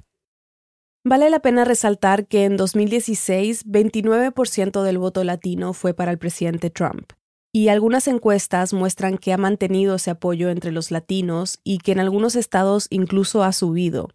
Vale 1.05 1.31
la 1.31 1.39
pena 1.39 1.65
resaltar 1.65 2.27
que 2.27 2.45
en 2.45 2.57
2016 2.57 3.67
29% 3.67 4.83
del 4.83 4.99
voto 4.99 5.23
latino 5.23 5.73
fue 5.73 5.95
para 5.95 6.11
el 6.11 6.19
presidente 6.19 6.71
Trump, 6.71 7.13
y 7.53 7.69
algunas 7.69 8.09
encuestas 8.09 8.73
muestran 8.73 9.17
que 9.17 9.33
ha 9.33 9.39
mantenido 9.39 9.95
ese 9.95 10.11
apoyo 10.11 10.51
entre 10.51 10.73
los 10.73 10.91
latinos 10.91 11.61
y 11.63 11.79
que 11.79 11.93
en 11.93 12.01
algunos 12.01 12.35
estados 12.35 12.89
incluso 12.91 13.45
ha 13.45 13.53
subido. 13.53 14.11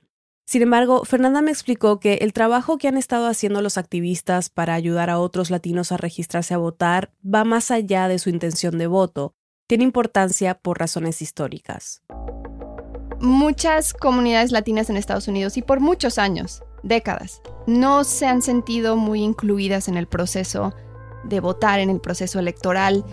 Sin 0.45 0.62
embargo, 0.62 1.06
Fernanda 1.06 1.41
me 1.41 1.51
explicó 1.51 1.99
que 1.99 2.15
el 2.15 2.34
trabajo 2.34 2.77
que 2.77 2.88
han 2.88 2.97
estado 2.97 3.27
haciendo 3.27 3.62
los 3.62 3.77
activistas 3.77 4.49
para 4.49 4.73
ayudar 4.73 5.10
a 5.10 5.19
otros 5.19 5.49
latinos 5.49 5.91
a 5.91 5.97
registrarse 5.97 6.54
a 6.54 6.58
votar 6.58 7.12
va 7.23 7.43
más 7.43 7.71
allá 7.71 8.08
de 8.08 8.19
su 8.19 8.30
intención 8.30 8.77
de 8.77 8.88
voto, 8.88 9.34
tiene 9.67 9.84
importancia 9.84 10.56
por 10.56 10.80
razones 10.80 11.21
históricas. 11.21 12.01
Muchas 13.21 13.93
comunidades 13.93 14.51
latinas 14.51 14.89
en 14.89 14.97
Estados 14.97 15.27
Unidos 15.27 15.56
y 15.56 15.62
por 15.62 15.80
muchos 15.80 16.17
años, 16.17 16.63
décadas, 16.84 17.41
no 17.67 18.04
se 18.04 18.25
han 18.25 18.41
sentido 18.41 18.97
muy 18.97 19.21
incluidas 19.21 19.88
en 19.88 19.95
el 19.95 20.08
proceso 20.08 20.73
de 21.23 21.39
votar, 21.39 21.80
en 21.80 21.91
el 21.91 22.01
proceso 22.01 22.39
electoral, 22.39 23.06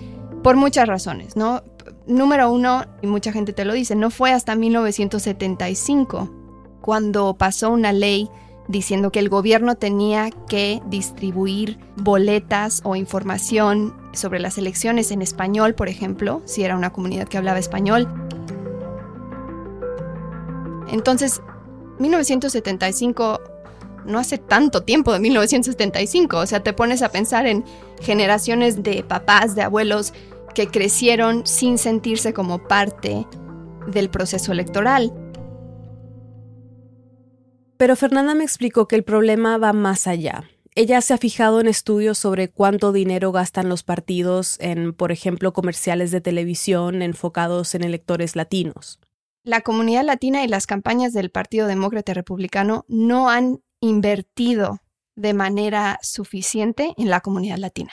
por 0.43 0.57
muchas 0.57 0.89
razones, 0.89 1.37
¿no? 1.37 1.63
número 2.07 2.51
uno, 2.51 2.85
y 3.03 3.07
mucha 3.07 3.33
gente 3.33 3.53
te 3.53 3.65
lo 3.65 3.75
dice, 3.75 3.95
no 3.95 4.11
fue 4.11 4.33
hasta 4.33 4.55
1975 4.55 6.38
cuando 6.81 7.35
pasó 7.35 7.71
una 7.71 7.93
ley 7.93 8.31
diciendo 8.69 9.11
que 9.11 9.19
el 9.19 9.31
gobierno 9.31 9.75
tenía 9.77 10.31
que 10.49 10.83
distribuir 10.87 11.79
boletas 11.97 12.83
o 12.85 12.97
información 12.97 13.95
sobre 14.13 14.41
las 14.41 14.59
elecciones 14.59 15.11
en 15.11 15.23
español, 15.23 15.75
por 15.75 15.89
ejemplo, 15.89 16.43
si 16.45 16.63
era 16.63 16.77
una 16.77 16.93
comunidad 16.93 17.29
que 17.29 17.39
hablaba 17.39 17.59
español. 17.59 18.07
Entonces, 20.91 21.41
1975 21.99 23.41
no 24.05 24.19
hace 24.19 24.39
tanto 24.39 24.83
tiempo 24.83 25.13
de 25.13 25.21
1975, 25.21 26.39
o 26.39 26.47
sea, 26.47 26.63
te 26.63 26.73
pones 26.73 27.03
a 27.03 27.11
pensar 27.11 27.47
en 27.47 27.65
generaciones 28.01 28.83
de 28.83 29.03
papás, 29.03 29.55
de 29.55 29.63
abuelos 29.63 30.13
que 30.55 30.69
crecieron 30.69 31.47
sin 31.47 31.79
sentirse 31.79 32.33
como 32.33 32.59
parte 32.59 33.27
del 33.87 34.11
proceso 34.11 34.53
electoral. 34.53 35.13
Pero 37.79 37.95
Fernanda 37.95 38.35
me 38.35 38.43
explicó 38.43 38.89
que 38.89 38.97
el 38.97 39.05
problema 39.05 39.57
va 39.57 39.73
más 39.73 40.09
allá. 40.09 40.51
Ella 40.75 41.01
se 41.01 41.15
ha 41.15 41.19
fijado 41.19 41.61
en 41.61 41.69
estudios 41.69 42.19
sobre 42.19 42.51
cuánto 42.51 42.93
dinero 42.93 43.31
gastan 43.31 43.69
los 43.69 43.85
partidos 43.85 44.59
en, 44.61 44.93
por 44.93 45.13
ejemplo, 45.13 45.53
comerciales 45.53 46.11
de 46.11 46.21
televisión 46.21 47.03
enfocados 47.03 47.77
en 47.77 47.85
electores 47.85 48.35
latinos. 48.35 48.99
La 49.45 49.61
comunidad 49.61 50.05
latina 50.05 50.45
y 50.45 50.49
las 50.49 50.67
campañas 50.67 51.13
del 51.13 51.31
Partido 51.31 51.69
Demócrata 51.69 52.15
Republicano 52.15 52.85
no 52.89 53.31
han 53.31 53.63
invertido 53.81 54.81
de 55.15 55.33
manera 55.33 56.01
suficiente 56.03 56.95
en 56.97 57.11
la 57.11 57.21
comunidad 57.21 57.59
latina. 57.59 57.93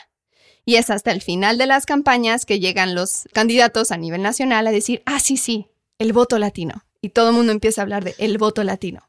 Y 0.66 0.76
es 0.76 0.90
hasta 0.90 1.12
el 1.12 1.22
final 1.22 1.60
de 1.60 1.68
las 1.68 1.86
campañas 1.86 2.46
que 2.48 2.60
llegan 2.60 2.96
los 2.96 3.28
candidatos 3.34 3.92
a 3.92 3.98
nivel 3.98 4.24
nacional 4.24 4.66
a 4.66 4.72
decir, 4.72 5.04
ah, 5.06 5.20
sí, 5.20 5.38
sí, 5.38 5.68
el 6.00 6.12
voto 6.12 6.40
latino. 6.40 6.84
Y 7.02 7.10
todo 7.10 7.30
el 7.30 7.36
mundo 7.36 7.52
empieza 7.52 7.82
a 7.82 7.84
hablar 7.84 8.04
de 8.04 8.16
el 8.18 8.40
voto 8.40 8.64
latino. 8.64 9.04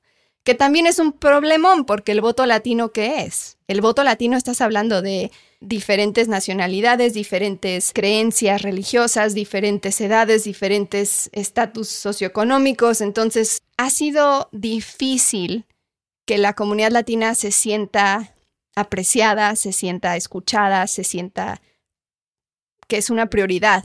Que 0.46 0.54
también 0.54 0.86
es 0.86 1.00
un 1.00 1.10
problemón 1.10 1.86
porque 1.86 2.12
el 2.12 2.20
voto 2.20 2.46
latino, 2.46 2.92
¿qué 2.92 3.24
es? 3.24 3.58
El 3.66 3.80
voto 3.80 4.04
latino 4.04 4.36
estás 4.36 4.60
hablando 4.60 5.02
de 5.02 5.32
diferentes 5.58 6.28
nacionalidades, 6.28 7.14
diferentes 7.14 7.92
creencias 7.92 8.62
religiosas, 8.62 9.34
diferentes 9.34 10.00
edades, 10.00 10.44
diferentes 10.44 11.30
estatus 11.32 11.88
socioeconómicos. 11.88 13.00
Entonces, 13.00 13.60
ha 13.76 13.90
sido 13.90 14.48
difícil 14.52 15.66
que 16.26 16.38
la 16.38 16.52
comunidad 16.52 16.92
latina 16.92 17.34
se 17.34 17.50
sienta 17.50 18.36
apreciada, 18.76 19.56
se 19.56 19.72
sienta 19.72 20.14
escuchada, 20.14 20.86
se 20.86 21.02
sienta 21.02 21.60
que 22.86 22.98
es 22.98 23.10
una 23.10 23.26
prioridad. 23.30 23.84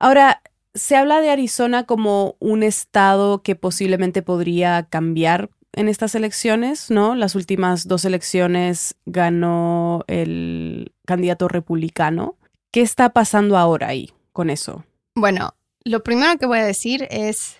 Ahora, 0.00 0.42
se 0.74 0.96
habla 0.96 1.20
de 1.20 1.30
Arizona 1.30 1.84
como 1.84 2.36
un 2.38 2.62
estado 2.62 3.42
que 3.42 3.56
posiblemente 3.56 4.22
podría 4.22 4.84
cambiar 4.84 5.50
en 5.72 5.88
estas 5.88 6.14
elecciones, 6.14 6.90
¿no? 6.90 7.14
Las 7.14 7.34
últimas 7.34 7.88
dos 7.88 8.04
elecciones 8.04 8.94
ganó 9.06 10.04
el 10.06 10.92
candidato 11.06 11.48
republicano. 11.48 12.36
¿Qué 12.70 12.82
está 12.82 13.10
pasando 13.10 13.56
ahora 13.56 13.88
ahí 13.88 14.12
con 14.32 14.50
eso? 14.50 14.84
Bueno, 15.14 15.54
lo 15.84 16.02
primero 16.02 16.38
que 16.38 16.46
voy 16.46 16.58
a 16.58 16.64
decir 16.64 17.06
es 17.10 17.56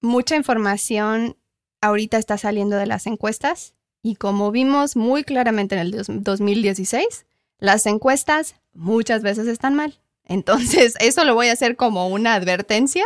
mucha 0.00 0.36
información 0.36 1.36
ahorita 1.80 2.18
está 2.18 2.38
saliendo 2.38 2.76
de 2.76 2.86
las 2.86 3.06
encuestas 3.06 3.74
y 4.02 4.16
como 4.16 4.50
vimos 4.50 4.96
muy 4.96 5.24
claramente 5.24 5.74
en 5.74 5.80
el 5.80 6.04
2016, 6.22 7.26
las 7.58 7.86
encuestas 7.86 8.56
muchas 8.72 9.22
veces 9.22 9.48
están 9.48 9.74
mal. 9.74 10.00
Entonces, 10.28 10.94
eso 11.00 11.24
lo 11.24 11.34
voy 11.34 11.48
a 11.48 11.52
hacer 11.52 11.74
como 11.74 12.08
una 12.08 12.34
advertencia, 12.34 13.04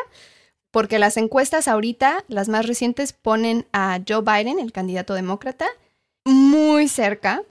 porque 0.70 0.98
las 0.98 1.16
encuestas 1.16 1.68
ahorita, 1.68 2.24
las 2.28 2.48
más 2.48 2.66
recientes, 2.66 3.12
ponen 3.12 3.66
a 3.72 4.00
Joe 4.06 4.22
Biden, 4.22 4.58
el 4.58 4.72
candidato 4.72 5.14
demócrata, 5.14 5.66
muy 6.24 6.88
cerca, 6.88 7.42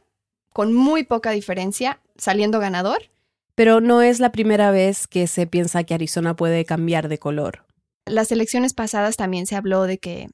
con 0.54 0.74
muy 0.74 1.04
poca 1.04 1.32
diferencia, 1.32 2.00
saliendo 2.18 2.60
ganador. 2.60 3.10
Pero 3.56 3.82
no 3.82 4.02
es 4.02 4.20
la 4.20 4.32
primera 4.32 4.72
vez 4.72 5.08
que 5.08 5.28
se 5.28 5.48
piensa 5.48 5.84
que 5.84 5.94
Arizona 5.94 6.36
puede 6.36 6.66
cambiar 6.66 7.10
de 7.10 7.20
color. 7.20 7.66
Las 8.06 8.32
elecciones 8.32 8.74
pasadas 8.74 9.18
también 9.18 9.46
se 9.46 9.56
habló 9.56 9.84
de 9.84 9.98
que 9.98 10.30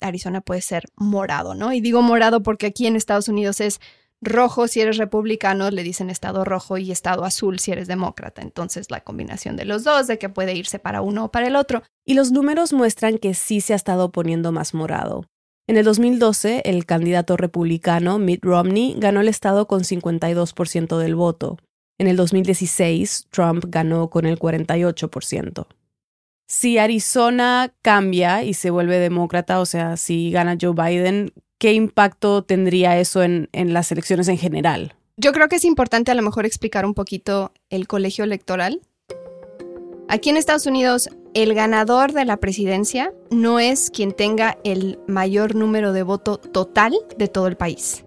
Arizona 0.00 0.40
puede 0.40 0.62
ser 0.62 0.84
morado, 0.96 1.54
¿no? 1.54 1.72
Y 1.72 1.80
digo 1.80 2.02
morado 2.02 2.42
porque 2.42 2.66
aquí 2.66 2.86
en 2.86 2.96
Estados 2.96 3.28
Unidos 3.28 3.60
es 3.60 3.80
rojo 4.22 4.68
si 4.68 4.80
eres 4.80 4.96
republicano, 4.96 5.70
le 5.70 5.82
dicen 5.82 6.10
estado 6.10 6.44
rojo 6.44 6.78
y 6.78 6.90
estado 6.90 7.24
azul 7.24 7.58
si 7.58 7.72
eres 7.72 7.88
demócrata. 7.88 8.42
Entonces 8.42 8.90
la 8.90 9.00
combinación 9.00 9.56
de 9.56 9.64
los 9.64 9.84
dos, 9.84 10.06
de 10.06 10.18
que 10.18 10.28
puede 10.28 10.54
irse 10.54 10.78
para 10.78 11.00
uno 11.00 11.26
o 11.26 11.30
para 11.30 11.46
el 11.46 11.56
otro. 11.56 11.82
Y 12.04 12.14
los 12.14 12.32
números 12.32 12.72
muestran 12.72 13.18
que 13.18 13.34
sí 13.34 13.60
se 13.60 13.72
ha 13.72 13.76
estado 13.76 14.10
poniendo 14.12 14.52
más 14.52 14.74
morado. 14.74 15.24
En 15.66 15.76
el 15.76 15.84
2012, 15.84 16.62
el 16.64 16.84
candidato 16.84 17.36
republicano 17.36 18.18
Mitt 18.18 18.44
Romney 18.44 18.96
ganó 18.98 19.20
el 19.20 19.28
estado 19.28 19.68
con 19.68 19.82
52% 19.82 20.98
del 20.98 21.14
voto. 21.14 21.58
En 21.98 22.08
el 22.08 22.16
2016, 22.16 23.28
Trump 23.30 23.66
ganó 23.68 24.10
con 24.10 24.26
el 24.26 24.38
48% 24.38 25.66
si 26.50 26.78
Arizona 26.78 27.72
cambia 27.80 28.42
y 28.42 28.54
se 28.54 28.70
vuelve 28.70 28.98
demócrata, 28.98 29.60
o 29.60 29.66
sea, 29.66 29.96
si 29.96 30.32
gana 30.32 30.58
Joe 30.60 30.74
Biden, 30.74 31.32
¿qué 31.60 31.74
impacto 31.74 32.42
tendría 32.42 32.98
eso 32.98 33.22
en, 33.22 33.48
las 33.52 33.92
elecciones 33.92 34.26
en 34.26 34.38
general? 34.38 34.94
Yo 35.16 35.32
creo 35.32 35.48
que 35.48 35.56
es 35.56 35.64
importante 35.64 36.10
a 36.10 36.14
lo 36.14 36.22
mejor 36.22 36.46
explicar 36.46 36.86
un 36.86 36.94
poquito 36.94 37.52
el 37.68 37.86
colegio 37.86 38.24
electoral. 38.24 38.80
Aquí 40.08 40.30
en 40.30 40.38
Estados 40.38 40.66
Unidos, 40.66 41.10
el 41.34 41.54
ganador 41.54 42.12
de 42.12 42.24
la 42.24 42.38
presidencia 42.38 43.12
no 43.30 43.60
es 43.60 43.90
quien 43.90 44.12
tenga 44.12 44.56
el 44.64 44.98
mayor 45.06 45.54
número 45.54 45.92
de 45.92 46.02
voto 46.02 46.38
total 46.38 46.94
de 47.16 47.28
todo 47.28 47.46
el 47.46 47.56
país. 47.56 48.04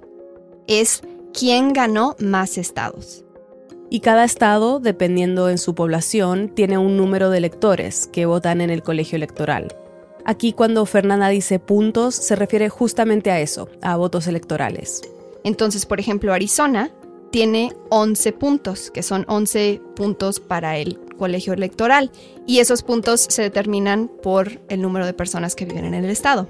Es 0.68 1.02
quien 1.32 1.72
ganó 1.72 2.16
más 2.20 2.58
estados 2.58 3.24
y 3.94 4.00
cada 4.00 4.24
estado, 4.24 4.80
dependiendo 4.80 5.50
en 5.50 5.60
su 5.60 5.76
población, 5.76 6.50
tiene 6.50 6.80
un 6.80 6.98
número 6.98 7.30
de 7.30 7.38
electores 7.38 8.08
que 8.08 8.26
votan 8.26 8.60
en 8.60 8.72
el 8.72 8.82
colegio 8.82 9.18
electoral. 9.18 9.68
Aquí 10.26 10.54
cuando 10.54 10.86
Fernanda 10.86 11.28
dice 11.30 11.60
puntos, 11.60 12.16
se 12.16 12.36
refiere 12.36 12.70
justamente 12.70 13.32
a 13.32 13.40
eso, 13.40 13.70
a 13.82 13.98
votos 13.98 14.28
electorales. 14.28 15.02
Entonces, 15.44 15.86
por 15.86 16.00
ejemplo, 16.00 16.34
Arizona 16.34 16.92
tiene 17.32 17.74
11 17.90 18.32
puntos, 18.34 18.92
que 18.92 19.04
son 19.04 19.26
11 19.28 19.82
puntos 19.96 20.40
para 20.40 20.78
el 20.78 21.00
colegio 21.18 21.54
electoral, 21.54 22.12
y 22.48 22.60
esos 22.60 22.84
puntos 22.84 23.26
se 23.28 23.42
determinan 23.42 24.10
por 24.22 24.62
el 24.70 24.82
número 24.82 25.06
de 25.06 25.14
personas 25.14 25.56
que 25.56 25.66
viven 25.66 25.86
en 25.86 25.94
el 25.94 26.10
estado. 26.10 26.48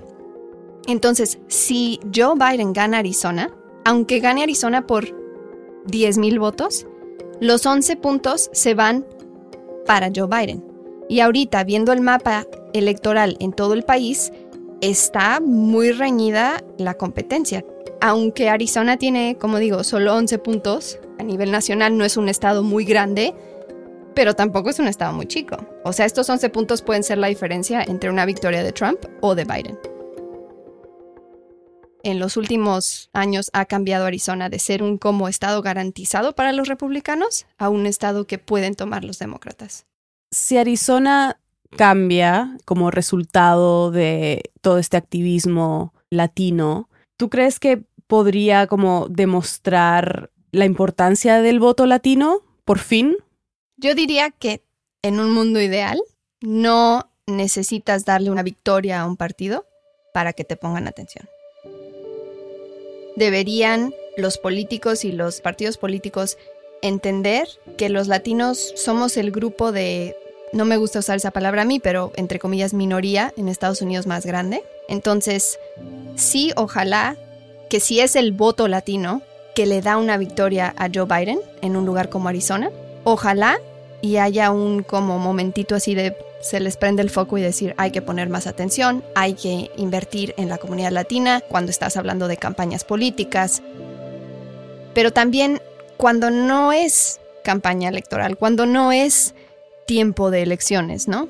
Entonces, 0.85 1.39
si 1.47 1.99
Joe 2.13 2.35
Biden 2.35 2.73
gana 2.73 2.99
Arizona, 2.99 3.49
aunque 3.85 4.19
gane 4.19 4.43
Arizona 4.43 4.85
por 4.85 5.05
10.000 5.87 6.39
votos, 6.39 6.85
los 7.39 7.65
11 7.65 7.95
puntos 7.97 8.49
se 8.53 8.73
van 8.73 9.05
para 9.85 10.11
Joe 10.13 10.27
Biden. 10.27 10.63
Y 11.09 11.21
ahorita, 11.21 11.63
viendo 11.63 11.91
el 11.91 12.01
mapa 12.01 12.45
electoral 12.73 13.37
en 13.39 13.53
todo 13.53 13.73
el 13.73 13.83
país, 13.83 14.31
está 14.81 15.39
muy 15.39 15.91
reñida 15.91 16.63
la 16.77 16.95
competencia. 16.95 17.63
Aunque 18.01 18.49
Arizona 18.49 18.97
tiene, 18.97 19.37
como 19.39 19.59
digo, 19.59 19.83
solo 19.83 20.15
11 20.15 20.37
puntos, 20.39 20.99
a 21.19 21.23
nivel 21.23 21.51
nacional 21.51 21.97
no 21.97 22.03
es 22.03 22.17
un 22.17 22.29
estado 22.29 22.63
muy 22.63 22.83
grande, 22.85 23.33
pero 24.13 24.33
tampoco 24.33 24.69
es 24.69 24.79
un 24.79 24.87
estado 24.87 25.13
muy 25.13 25.25
chico. 25.25 25.57
O 25.83 25.93
sea, 25.93 26.05
estos 26.05 26.29
11 26.29 26.49
puntos 26.49 26.81
pueden 26.81 27.03
ser 27.03 27.17
la 27.17 27.27
diferencia 27.27 27.81
entre 27.81 28.09
una 28.09 28.25
victoria 28.25 28.63
de 28.63 28.71
Trump 28.71 28.99
o 29.21 29.35
de 29.35 29.45
Biden 29.45 29.77
en 32.03 32.19
los 32.19 32.37
últimos 32.37 33.09
años 33.13 33.49
ha 33.53 33.65
cambiado 33.65 34.05
Arizona 34.05 34.49
de 34.49 34.59
ser 34.59 34.83
un 34.83 34.97
como 34.97 35.29
estado 35.29 35.61
garantizado 35.61 36.35
para 36.35 36.51
los 36.51 36.67
republicanos 36.67 37.45
a 37.57 37.69
un 37.69 37.85
estado 37.85 38.27
que 38.27 38.37
pueden 38.37 38.75
tomar 38.75 39.05
los 39.05 39.19
demócratas. 39.19 39.85
Si 40.29 40.57
Arizona 40.57 41.39
cambia 41.75 42.57
como 42.65 42.91
resultado 42.91 43.91
de 43.91 44.51
todo 44.61 44.77
este 44.77 44.97
activismo 44.97 45.93
latino, 46.09 46.89
¿tú 47.17 47.29
crees 47.29 47.59
que 47.59 47.83
podría 48.07 48.67
como 48.67 49.07
demostrar 49.09 50.31
la 50.51 50.65
importancia 50.65 51.41
del 51.41 51.59
voto 51.59 51.85
latino 51.85 52.41
por 52.65 52.79
fin? 52.79 53.17
Yo 53.77 53.95
diría 53.95 54.29
que 54.31 54.63
en 55.01 55.19
un 55.19 55.31
mundo 55.31 55.61
ideal 55.61 56.01
no 56.41 57.09
necesitas 57.27 58.05
darle 58.05 58.29
una 58.31 58.43
victoria 58.43 59.01
a 59.01 59.07
un 59.07 59.17
partido 59.17 59.65
para 60.13 60.33
que 60.33 60.43
te 60.43 60.55
pongan 60.55 60.87
atención 60.87 61.27
deberían 63.15 63.93
los 64.17 64.37
políticos 64.37 65.05
y 65.05 65.11
los 65.11 65.41
partidos 65.41 65.77
políticos 65.77 66.37
entender 66.81 67.47
que 67.77 67.89
los 67.89 68.07
latinos 68.07 68.73
somos 68.75 69.17
el 69.17 69.31
grupo 69.31 69.71
de, 69.71 70.15
no 70.53 70.65
me 70.65 70.77
gusta 70.77 70.99
usar 70.99 71.17
esa 71.17 71.31
palabra 71.31 71.63
a 71.63 71.65
mí, 71.65 71.79
pero 71.79 72.11
entre 72.15 72.39
comillas 72.39 72.73
minoría 72.73 73.33
en 73.37 73.49
Estados 73.49 73.81
Unidos 73.81 74.07
más 74.07 74.25
grande. 74.25 74.63
Entonces, 74.87 75.59
sí, 76.15 76.51
ojalá 76.55 77.17
que 77.69 77.79
si 77.79 77.99
es 77.99 78.15
el 78.15 78.31
voto 78.31 78.67
latino 78.67 79.21
que 79.55 79.65
le 79.65 79.81
da 79.81 79.97
una 79.97 80.17
victoria 80.17 80.73
a 80.77 80.89
Joe 80.93 81.05
Biden 81.05 81.39
en 81.61 81.75
un 81.75 81.85
lugar 81.85 82.09
como 82.09 82.29
Arizona, 82.29 82.69
ojalá 83.03 83.57
y 84.01 84.17
haya 84.17 84.51
un 84.51 84.83
como 84.83 85.17
momentito 85.17 85.75
así 85.75 85.95
de 85.95 86.15
se 86.41 86.59
les 86.59 86.75
prende 86.75 87.01
el 87.01 87.09
foco 87.09 87.37
y 87.37 87.41
decir 87.41 87.73
hay 87.77 87.91
que 87.91 88.01
poner 88.01 88.29
más 88.29 88.47
atención, 88.47 89.03
hay 89.15 89.33
que 89.33 89.71
invertir 89.77 90.33
en 90.37 90.49
la 90.49 90.57
comunidad 90.57 90.91
latina 90.91 91.41
cuando 91.47 91.71
estás 91.71 91.95
hablando 91.95 92.27
de 92.27 92.37
campañas 92.37 92.83
políticas, 92.83 93.63
pero 94.93 95.11
también 95.11 95.61
cuando 95.95 96.29
no 96.29 96.73
es 96.73 97.21
campaña 97.43 97.89
electoral, 97.89 98.37
cuando 98.37 98.65
no 98.65 98.91
es 98.91 99.33
tiempo 99.85 100.31
de 100.31 100.43
elecciones, 100.43 101.07
¿no? 101.07 101.27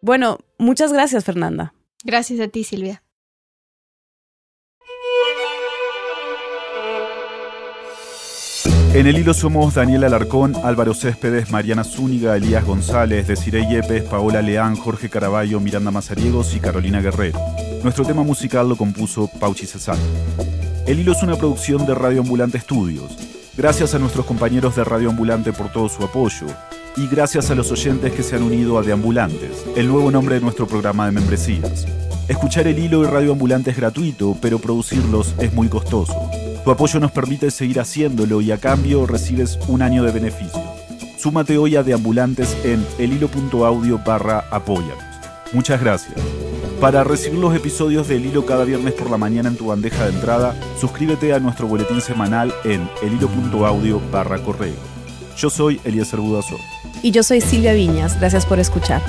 Bueno, 0.00 0.38
muchas 0.58 0.92
gracias 0.92 1.24
Fernanda. 1.24 1.74
Gracias 2.04 2.38
a 2.40 2.48
ti 2.48 2.64
Silvia. 2.64 3.02
En 8.94 9.08
el 9.08 9.18
hilo 9.18 9.34
somos 9.34 9.74
Daniel 9.74 10.04
Alarcón, 10.04 10.54
Álvaro 10.62 10.94
Céspedes, 10.94 11.50
Mariana 11.50 11.82
Zúñiga, 11.82 12.36
Elías 12.36 12.64
González, 12.64 13.26
Desiree 13.26 13.66
Yepes, 13.68 14.04
Paola 14.04 14.40
Leán, 14.40 14.76
Jorge 14.76 15.10
Caraballo, 15.10 15.58
Miranda 15.58 15.90
Mazariegos 15.90 16.54
y 16.54 16.60
Carolina 16.60 17.00
Guerrero. 17.00 17.40
Nuestro 17.82 18.04
tema 18.04 18.22
musical 18.22 18.68
lo 18.68 18.76
compuso 18.76 19.28
Pauchi 19.40 19.66
Cesar. 19.66 19.96
El 20.86 21.00
hilo 21.00 21.10
es 21.10 21.22
una 21.24 21.34
producción 21.34 21.84
de 21.86 21.94
Radio 21.96 22.20
Ambulante 22.20 22.58
Estudios. 22.58 23.16
Gracias 23.56 23.94
a 23.94 24.00
nuestros 24.00 24.26
compañeros 24.26 24.74
de 24.74 24.82
Radio 24.82 25.10
Ambulante 25.10 25.52
por 25.52 25.70
todo 25.70 25.88
su 25.88 26.02
apoyo. 26.02 26.46
Y 26.96 27.06
gracias 27.06 27.50
a 27.50 27.54
los 27.54 27.70
oyentes 27.70 28.12
que 28.12 28.24
se 28.24 28.34
han 28.34 28.42
unido 28.42 28.78
a 28.78 28.82
Deambulantes, 28.82 29.64
el 29.76 29.86
nuevo 29.88 30.10
nombre 30.10 30.34
de 30.34 30.40
nuestro 30.40 30.66
programa 30.66 31.06
de 31.06 31.12
membresías. 31.12 31.86
Escuchar 32.26 32.66
el 32.66 32.78
hilo 32.78 33.02
y 33.02 33.06
Radio 33.06 33.32
Ambulante 33.32 33.70
es 33.70 33.76
gratuito, 33.76 34.36
pero 34.40 34.58
producirlos 34.58 35.34
es 35.38 35.52
muy 35.52 35.68
costoso. 35.68 36.14
Tu 36.64 36.70
apoyo 36.70 36.98
nos 36.98 37.12
permite 37.12 37.50
seguir 37.52 37.78
haciéndolo 37.78 38.40
y 38.40 38.50
a 38.50 38.58
cambio 38.58 39.06
recibes 39.06 39.58
un 39.68 39.82
año 39.82 40.02
de 40.02 40.10
beneficio. 40.10 40.62
Súmate 41.16 41.56
hoy 41.56 41.76
a 41.76 41.84
Deambulantes 41.84 42.56
en 42.64 42.84
elhilo.audio 42.98 44.00
barra 44.04 44.44
apóyanos. 44.50 45.04
Muchas 45.52 45.80
gracias. 45.80 46.16
Para 46.84 47.02
recibir 47.02 47.38
los 47.38 47.54
episodios 47.54 48.08
del 48.08 48.26
Hilo 48.26 48.44
cada 48.44 48.62
viernes 48.66 48.92
por 48.92 49.08
la 49.08 49.16
mañana 49.16 49.48
en 49.48 49.56
tu 49.56 49.68
bandeja 49.68 50.04
de 50.04 50.10
entrada, 50.10 50.54
suscríbete 50.78 51.32
a 51.32 51.40
nuestro 51.40 51.66
boletín 51.66 52.02
semanal 52.02 52.52
en 52.62 52.86
elhilo.audio 53.02 54.02
barra 54.12 54.38
correo. 54.42 54.74
Yo 55.34 55.48
soy 55.48 55.80
Eliezer 55.84 56.20
Budazor. 56.20 56.60
Y 57.00 57.10
yo 57.10 57.22
soy 57.22 57.40
Silvia 57.40 57.72
Viñas. 57.72 58.20
Gracias 58.20 58.44
por 58.44 58.58
escuchar. 58.58 59.00